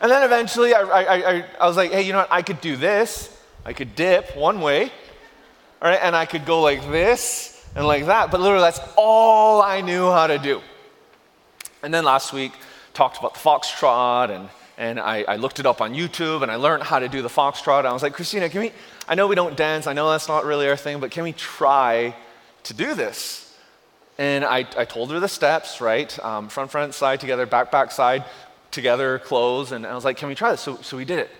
and 0.00 0.10
then 0.10 0.22
eventually 0.22 0.74
I, 0.74 0.80
I, 0.80 1.30
I, 1.30 1.44
I 1.60 1.66
was 1.66 1.76
like, 1.76 1.92
hey, 1.92 2.02
you 2.02 2.12
know 2.12 2.18
what? 2.18 2.32
I 2.32 2.42
could 2.42 2.60
do 2.60 2.76
this. 2.76 3.32
I 3.66 3.72
could 3.72 3.96
dip 3.96 4.36
one 4.36 4.60
way, 4.60 4.92
all 5.82 5.90
right, 5.90 5.98
and 6.00 6.14
I 6.14 6.24
could 6.24 6.46
go 6.46 6.62
like 6.62 6.88
this, 6.88 7.66
and 7.74 7.84
like 7.84 8.06
that. 8.06 8.30
But 8.30 8.40
literally, 8.40 8.62
that's 8.62 8.80
all 8.96 9.60
I 9.60 9.80
knew 9.80 10.08
how 10.08 10.28
to 10.28 10.38
do. 10.38 10.62
And 11.82 11.92
then 11.92 12.04
last 12.04 12.32
week, 12.32 12.52
talked 12.94 13.18
about 13.18 13.34
the 13.34 13.40
foxtrot, 13.40 14.30
and, 14.30 14.48
and 14.78 15.00
I, 15.00 15.24
I 15.24 15.36
looked 15.36 15.58
it 15.58 15.66
up 15.66 15.80
on 15.80 15.94
YouTube, 15.94 16.42
and 16.42 16.50
I 16.52 16.54
learned 16.54 16.84
how 16.84 17.00
to 17.00 17.08
do 17.08 17.22
the 17.22 17.28
foxtrot. 17.28 17.80
And 17.80 17.88
I 17.88 17.92
was 17.92 18.04
like, 18.04 18.12
Christina, 18.12 18.48
can 18.48 18.60
we? 18.60 18.72
I 19.08 19.16
know 19.16 19.26
we 19.26 19.34
don't 19.34 19.56
dance. 19.56 19.88
I 19.88 19.94
know 19.94 20.08
that's 20.10 20.28
not 20.28 20.44
really 20.44 20.68
our 20.68 20.76
thing, 20.76 21.00
but 21.00 21.10
can 21.10 21.24
we 21.24 21.32
try 21.32 22.14
to 22.62 22.74
do 22.74 22.94
this? 22.94 23.52
And 24.16 24.44
I, 24.44 24.58
I 24.78 24.84
told 24.84 25.10
her 25.10 25.18
the 25.18 25.28
steps, 25.28 25.80
right? 25.80 26.16
Um, 26.24 26.48
front, 26.48 26.70
front, 26.70 26.94
side 26.94 27.18
together, 27.18 27.46
back, 27.46 27.72
back, 27.72 27.90
side 27.90 28.24
together, 28.70 29.18
clothes, 29.18 29.72
And 29.72 29.86
I 29.86 29.94
was 29.94 30.04
like, 30.04 30.16
can 30.16 30.28
we 30.28 30.34
try 30.34 30.50
this? 30.50 30.60
So, 30.60 30.76
so 30.76 30.96
we 30.96 31.04
did 31.04 31.18
it. 31.18 31.30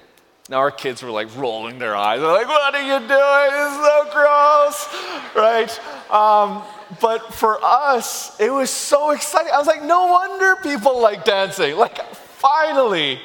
Now 0.49 0.59
our 0.59 0.70
kids 0.70 1.03
were 1.03 1.11
like 1.11 1.35
rolling 1.37 1.79
their 1.79 1.97
eyes. 1.97 2.20
They're 2.20 2.31
like, 2.31 2.47
what 2.47 2.74
are 2.74 2.83
you 2.83 2.99
doing? 3.01 3.51
Is 3.66 3.77
so 3.85 4.09
gross, 4.12 5.35
right? 5.35 5.81
Um, 6.11 6.62
but 7.01 7.35
for 7.35 7.59
us, 7.64 8.39
it 8.39 8.51
was 8.51 8.70
so 8.70 9.11
exciting. 9.11 9.53
I 9.53 9.59
was 9.59 9.66
like, 9.66 9.83
no 9.83 10.07
wonder 10.07 10.57
people 10.62 11.01
like 11.01 11.24
dancing. 11.24 11.77
Like, 11.77 12.14
finally, 12.14 13.18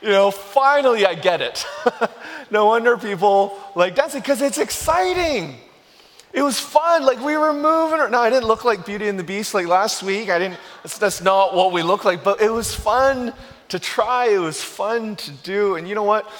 you 0.00 0.08
know, 0.08 0.30
finally 0.30 1.04
I 1.04 1.14
get 1.14 1.42
it. 1.42 1.66
no 2.50 2.66
wonder 2.66 2.96
people 2.96 3.58
like 3.74 3.94
dancing 3.94 4.22
because 4.22 4.40
it's 4.40 4.58
exciting. 4.58 5.58
It 6.32 6.42
was 6.42 6.58
fun. 6.58 7.04
Like 7.04 7.20
we 7.20 7.36
were 7.36 7.52
moving. 7.52 8.10
Now 8.10 8.22
I 8.22 8.30
didn't 8.30 8.46
look 8.46 8.64
like 8.64 8.86
Beauty 8.86 9.08
and 9.08 9.18
the 9.18 9.24
Beast 9.24 9.54
like 9.54 9.66
last 9.66 10.02
week. 10.02 10.30
I 10.30 10.38
didn't. 10.38 10.58
That's, 10.82 10.98
that's 10.98 11.20
not 11.20 11.54
what 11.54 11.72
we 11.72 11.82
look 11.82 12.04
like. 12.04 12.24
But 12.24 12.40
it 12.40 12.50
was 12.50 12.74
fun 12.74 13.34
to 13.68 13.78
try. 13.78 14.28
It 14.28 14.38
was 14.38 14.62
fun 14.62 15.16
to 15.16 15.30
do. 15.30 15.76
And 15.76 15.88
you 15.88 15.94
know 15.94 16.02
what? 16.02 16.30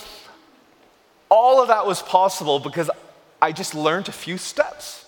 All 1.28 1.60
of 1.62 1.68
that 1.68 1.86
was 1.86 2.02
possible 2.02 2.58
because 2.58 2.90
I 3.40 3.52
just 3.52 3.74
learned 3.74 4.08
a 4.08 4.12
few 4.12 4.38
steps. 4.38 5.04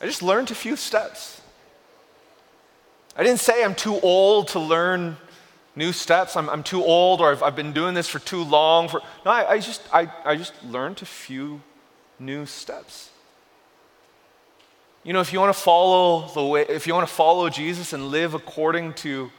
I 0.00 0.06
just 0.06 0.22
learned 0.22 0.50
a 0.50 0.54
few 0.54 0.76
steps. 0.76 1.40
I 3.16 3.22
didn't 3.22 3.40
say 3.40 3.62
I'm 3.62 3.74
too 3.74 4.00
old 4.00 4.48
to 4.48 4.58
learn 4.58 5.16
new 5.76 5.92
steps. 5.92 6.36
I'm, 6.36 6.48
I'm 6.48 6.62
too 6.62 6.82
old 6.82 7.20
or 7.20 7.30
I've, 7.30 7.42
I've, 7.42 7.56
been 7.56 7.72
doing 7.72 7.94
this 7.94 8.08
for 8.08 8.18
too 8.18 8.42
long. 8.42 8.88
For, 8.88 9.02
no, 9.24 9.30
I, 9.30 9.52
I 9.52 9.58
just, 9.58 9.82
I, 9.92 10.10
I 10.24 10.36
just 10.36 10.52
learned 10.64 11.02
a 11.02 11.06
few 11.06 11.60
new 12.20 12.46
steps. 12.46 13.10
You 15.02 15.14
know, 15.14 15.20
if 15.20 15.32
you 15.32 15.40
want 15.40 15.54
to 15.54 15.60
follow 15.60 16.28
the 16.34 16.44
way, 16.44 16.66
if 16.68 16.86
you 16.86 16.94
want 16.94 17.08
to 17.08 17.14
follow 17.14 17.48
Jesus 17.48 17.92
and 17.92 18.08
live 18.08 18.34
according 18.34 18.92
to, 18.94 19.30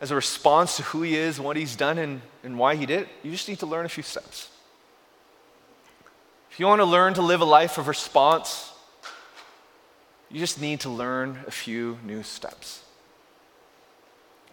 as 0.00 0.10
a 0.10 0.14
response 0.14 0.76
to 0.76 0.82
who 0.82 1.02
he 1.02 1.16
is 1.16 1.40
what 1.40 1.56
he's 1.56 1.76
done 1.76 1.98
and, 1.98 2.20
and 2.44 2.58
why 2.58 2.76
he 2.76 2.84
did 2.84 3.02
it, 3.02 3.08
you 3.22 3.30
just 3.30 3.48
need 3.48 3.58
to 3.60 3.66
learn 3.66 3.86
a 3.86 3.88
few 3.88 4.02
steps. 4.02 4.50
If 6.50 6.60
you 6.60 6.66
want 6.66 6.80
to 6.80 6.84
learn 6.84 7.14
to 7.14 7.22
live 7.22 7.40
a 7.40 7.46
life 7.46 7.78
of 7.78 7.88
response, 7.88 8.70
you 10.30 10.38
just 10.38 10.60
need 10.60 10.80
to 10.80 10.90
learn 10.90 11.38
a 11.46 11.50
few 11.50 11.98
new 12.04 12.22
steps. 12.22 12.84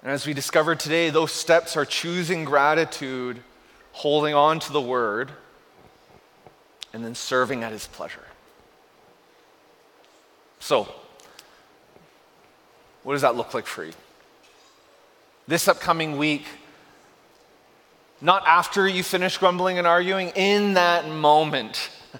And 0.02 0.12
as 0.12 0.26
we 0.26 0.34
discovered 0.34 0.80
today, 0.80 1.10
those 1.10 1.32
steps 1.32 1.76
are 1.76 1.86
choosing 1.86 2.46
gratitude, 2.46 3.42
holding 3.92 4.34
on 4.34 4.60
to 4.60 4.72
the 4.72 4.82
word, 4.82 5.32
and 6.98 7.06
then 7.06 7.14
serving 7.14 7.64
at 7.64 7.72
his 7.72 7.86
pleasure. 7.86 8.26
So, 10.58 10.91
what 13.04 13.14
does 13.14 13.22
that 13.22 13.36
look 13.36 13.54
like 13.54 13.68
for 13.68 13.84
you? 13.84 13.93
This 15.48 15.68
upcoming 15.68 16.18
week, 16.18 16.43
not 18.20 18.41
after 18.48 18.88
you 18.88 19.04
finish 19.04 19.38
grumbling 19.38 19.78
and 19.78 19.86
arguing, 19.86 20.30
in 20.30 20.74
that 20.74 21.08
moment. 21.08 21.91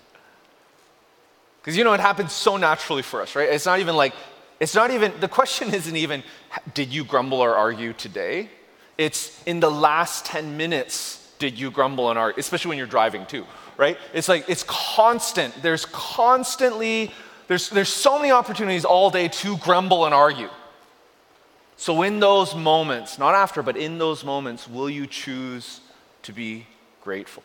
Because 1.60 1.76
you 1.76 1.84
know, 1.84 1.92
it 1.92 2.00
happens 2.00 2.32
so 2.32 2.56
naturally 2.56 3.02
for 3.02 3.22
us, 3.22 3.36
right? 3.36 3.50
It's 3.50 3.66
not 3.66 3.82
even 3.82 3.98
like, 3.98 4.14
it's 4.58 4.74
not 4.74 4.92
even, 4.92 5.12
the 5.20 5.28
question 5.28 5.74
isn't 5.74 5.96
even, 5.98 6.24
did 6.76 6.94
you 6.94 7.04
grumble 7.04 7.42
or 7.42 7.56
argue 7.56 7.92
today? 7.94 8.50
It's 8.98 9.44
in 9.44 9.60
the 9.60 9.72
last 9.72 10.26
10 10.26 10.56
minutes, 10.56 11.17
did 11.40 11.60
you 11.60 11.72
grumble 11.72 12.10
and 12.10 12.18
argue, 12.18 12.40
especially 12.40 12.70
when 12.70 12.78
you're 12.78 12.88
driving 12.88 13.26
too, 13.26 13.46
right? 13.78 13.98
It's 14.14 14.28
like, 14.28 14.50
it's 14.50 14.64
constant. 14.68 15.54
There's 15.62 15.86
constantly, 15.86 17.12
there's, 17.48 17.70
there's 17.70 17.90
so 17.90 18.18
many 18.18 18.32
opportunities 18.32 18.86
all 18.86 19.10
day 19.10 19.28
to 19.28 19.58
grumble 19.58 20.06
and 20.06 20.14
argue. 20.14 20.50
So, 21.80 22.02
in 22.02 22.20
those 22.20 22.56
moments, 22.56 23.20
not 23.20 23.36
after, 23.36 23.62
but 23.62 23.78
in 23.78 24.00
those 24.00 24.26
moments, 24.26 24.68
will 24.68 24.90
you 24.90 25.06
choose 25.06 25.80
to 26.24 26.34
be 26.34 26.66
grateful? 27.04 27.44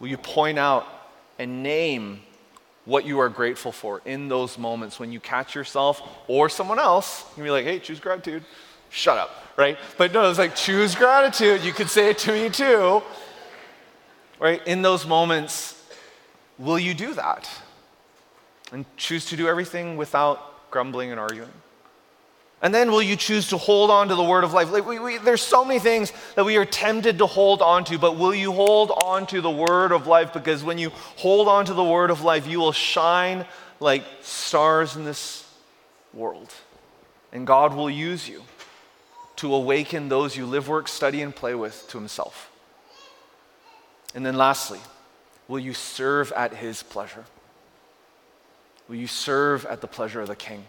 Will 0.00 0.08
you 0.08 0.16
point 0.16 0.58
out 0.58 0.86
and 1.38 1.62
name 1.62 2.20
what 2.84 3.04
you 3.04 3.20
are 3.20 3.28
grateful 3.28 3.70
for 3.70 4.02
in 4.04 4.28
those 4.28 4.58
moments 4.58 4.98
when 4.98 5.12
you 5.12 5.20
catch 5.20 5.54
yourself 5.54 6.02
or 6.26 6.48
someone 6.48 6.80
else? 6.80 7.24
You 7.36 7.44
be 7.44 7.50
like, 7.50 7.64
hey, 7.64 7.78
choose 7.78 8.00
gratitude. 8.00 8.42
Shut 8.90 9.18
up, 9.18 9.30
right? 9.56 9.78
But 9.96 10.12
no, 10.12 10.28
it's 10.28 10.38
like, 10.38 10.54
choose 10.54 10.94
gratitude. 10.94 11.62
You 11.62 11.72
could 11.72 11.90
say 11.90 12.10
it 12.10 12.18
to 12.18 12.32
me 12.32 12.48
too 12.50 13.02
right? 14.38 14.64
In 14.66 14.82
those 14.82 15.06
moments, 15.06 15.74
will 16.58 16.78
you 16.78 16.94
do 16.94 17.14
that? 17.14 17.48
And 18.72 18.84
choose 18.96 19.26
to 19.26 19.36
do 19.36 19.48
everything 19.48 19.96
without 19.96 20.70
grumbling 20.70 21.10
and 21.10 21.18
arguing? 21.18 21.52
And 22.60 22.74
then 22.74 22.90
will 22.90 23.02
you 23.02 23.14
choose 23.14 23.48
to 23.48 23.56
hold 23.56 23.88
on 23.90 24.08
to 24.08 24.16
the 24.16 24.22
word 24.22 24.42
of 24.42 24.52
life? 24.52 24.70
Like 24.72 24.84
we, 24.84 24.98
we, 24.98 25.18
there's 25.18 25.42
so 25.42 25.64
many 25.64 25.78
things 25.78 26.12
that 26.34 26.44
we 26.44 26.56
are 26.56 26.64
tempted 26.64 27.18
to 27.18 27.26
hold 27.26 27.62
on 27.62 27.84
to, 27.84 27.98
but 27.98 28.18
will 28.18 28.34
you 28.34 28.52
hold 28.52 28.90
on 28.90 29.26
to 29.28 29.40
the 29.40 29.50
word 29.50 29.92
of 29.92 30.08
life? 30.08 30.32
Because 30.32 30.64
when 30.64 30.76
you 30.76 30.90
hold 31.16 31.46
on 31.46 31.66
to 31.66 31.74
the 31.74 31.84
word 31.84 32.10
of 32.10 32.22
life, 32.22 32.48
you 32.48 32.58
will 32.58 32.72
shine 32.72 33.46
like 33.78 34.04
stars 34.22 34.96
in 34.96 35.04
this 35.04 35.48
world. 36.12 36.52
And 37.32 37.46
God 37.46 37.74
will 37.74 37.90
use 37.90 38.28
you 38.28 38.42
to 39.38 39.54
awaken 39.54 40.08
those 40.08 40.36
you 40.36 40.46
live, 40.46 40.68
work, 40.68 40.88
study, 40.88 41.22
and 41.22 41.34
play 41.34 41.54
with 41.54 41.88
to 41.88 41.98
Himself. 41.98 42.50
And 44.14 44.24
then 44.24 44.36
lastly, 44.36 44.80
will 45.46 45.58
you 45.58 45.74
serve 45.74 46.32
at 46.32 46.54
his 46.54 46.82
pleasure? 46.82 47.24
Will 48.88 48.96
you 48.96 49.06
serve 49.06 49.66
at 49.66 49.80
the 49.80 49.86
pleasure 49.86 50.20
of 50.20 50.28
the 50.28 50.36
king? 50.36 50.64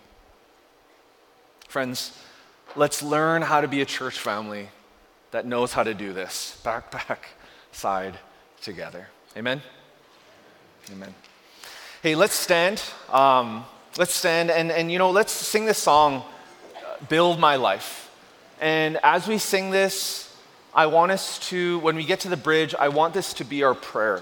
Friends, 1.67 2.17
let's 2.75 3.01
learn 3.01 3.41
how 3.41 3.61
to 3.61 3.67
be 3.67 3.81
a 3.81 3.85
church 3.85 4.19
family 4.19 4.69
that 5.31 5.45
knows 5.45 5.73
how 5.73 5.83
to 5.83 5.93
do 5.93 6.13
this 6.13 6.59
back, 6.63 6.91
back, 6.91 7.29
side, 7.71 8.17
together. 8.61 9.07
Amen? 9.37 9.61
Amen. 10.91 11.13
Hey, 12.01 12.15
let's 12.15 12.33
stand. 12.33 12.81
Um, 13.11 13.63
let's 13.97 14.13
stand 14.13 14.49
and, 14.51 14.71
and, 14.71 14.91
you 14.91 14.97
know, 14.97 15.11
let's 15.11 15.31
sing 15.31 15.65
this 15.65 15.77
song, 15.77 16.23
Build 17.07 17.39
My 17.39 17.55
Life. 17.55 18.08
And 18.59 18.97
as 19.03 19.27
we 19.27 19.37
sing 19.37 19.71
this, 19.71 20.25
I 20.73 20.87
want 20.87 21.11
us 21.11 21.39
to, 21.49 21.79
when 21.79 21.95
we 21.95 22.03
get 22.03 22.21
to 22.21 22.29
the 22.29 22.37
bridge, 22.37 22.75
I 22.75 22.89
want 22.89 23.13
this 23.13 23.33
to 23.35 23.45
be 23.45 23.63
our 23.63 23.73
prayer. 23.73 24.21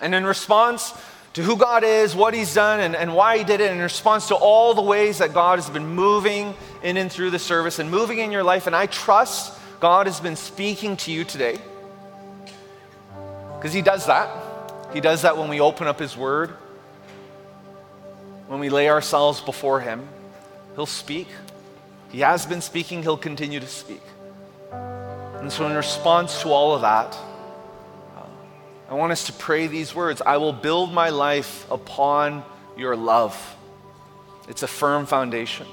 And 0.00 0.14
in 0.14 0.24
response 0.24 0.92
to 1.32 1.42
who 1.42 1.56
God 1.56 1.82
is, 1.84 2.14
what 2.14 2.34
He's 2.34 2.54
done, 2.54 2.80
and, 2.80 2.94
and 2.94 3.14
why 3.14 3.38
He 3.38 3.44
did 3.44 3.60
it, 3.60 3.72
in 3.72 3.78
response 3.78 4.28
to 4.28 4.34
all 4.34 4.74
the 4.74 4.82
ways 4.82 5.18
that 5.18 5.32
God 5.32 5.58
has 5.58 5.68
been 5.70 5.86
moving 5.86 6.54
in 6.82 6.96
and 6.96 7.10
through 7.10 7.30
the 7.30 7.38
service 7.38 7.78
and 7.78 7.90
moving 7.90 8.18
in 8.18 8.30
your 8.30 8.42
life, 8.42 8.66
and 8.66 8.76
I 8.76 8.86
trust 8.86 9.58
God 9.80 10.06
has 10.06 10.20
been 10.20 10.36
speaking 10.36 10.96
to 10.98 11.12
you 11.12 11.24
today. 11.24 11.58
Because 13.56 13.72
He 13.72 13.82
does 13.82 14.06
that. 14.06 14.28
He 14.92 15.00
does 15.00 15.22
that 15.22 15.36
when 15.36 15.48
we 15.48 15.60
open 15.60 15.86
up 15.86 15.98
His 15.98 16.16
Word, 16.16 16.50
when 18.46 18.60
we 18.60 18.68
lay 18.68 18.88
ourselves 18.88 19.40
before 19.40 19.80
Him. 19.80 20.06
He'll 20.76 20.86
speak. 20.86 21.28
He 22.08 22.20
has 22.20 22.46
been 22.46 22.60
speaking, 22.60 23.02
He'll 23.02 23.16
continue 23.16 23.60
to 23.60 23.66
speak. 23.66 24.02
And 24.72 25.52
so, 25.52 25.66
in 25.66 25.74
response 25.74 26.42
to 26.42 26.48
all 26.48 26.74
of 26.74 26.80
that, 26.80 27.16
uh, 28.16 28.22
I 28.90 28.94
want 28.94 29.12
us 29.12 29.24
to 29.26 29.32
pray 29.32 29.66
these 29.66 29.94
words 29.94 30.20
I 30.24 30.36
will 30.38 30.52
build 30.52 30.92
my 30.92 31.10
life 31.10 31.70
upon 31.70 32.44
your 32.76 32.96
love. 32.96 33.56
It's 34.48 34.62
a 34.62 34.68
firm 34.68 35.06
foundation. 35.06 35.66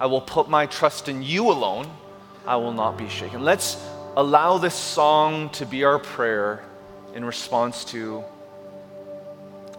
I 0.00 0.06
will 0.06 0.20
put 0.20 0.48
my 0.48 0.66
trust 0.66 1.08
in 1.08 1.22
you 1.22 1.50
alone. 1.50 1.86
I 2.46 2.56
will 2.56 2.72
not 2.72 2.96
be 2.96 3.08
shaken. 3.08 3.42
Let's 3.42 3.82
allow 4.16 4.58
this 4.58 4.74
song 4.74 5.50
to 5.50 5.66
be 5.66 5.84
our 5.84 5.98
prayer 5.98 6.64
in 7.14 7.24
response 7.24 7.84
to 7.86 8.24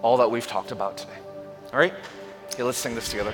all 0.02 0.18
that 0.18 0.30
we've 0.30 0.48
talked 0.48 0.72
about 0.72 0.98
today. 0.98 1.18
All 1.74 1.80
right? 1.80 1.94
Okay, 2.54 2.64
let's 2.64 2.78
sing 2.78 2.96
this 2.96 3.10
together. 3.10 3.34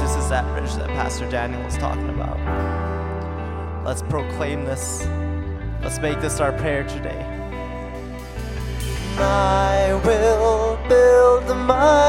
this 0.00 0.16
is 0.16 0.28
that 0.28 0.44
bridge 0.52 0.74
that 0.74 0.88
Pastor 0.88 1.28
Daniel 1.30 1.62
was 1.62 1.76
talking 1.76 2.08
about. 2.10 2.38
Let's 3.84 4.02
proclaim 4.02 4.64
this. 4.64 5.06
Let's 5.82 5.98
make 5.98 6.20
this 6.20 6.40
our 6.40 6.52
prayer 6.52 6.84
today. 6.84 7.24
I 9.18 10.00
will 10.04 10.76
build 10.88 11.48
my 11.66 12.07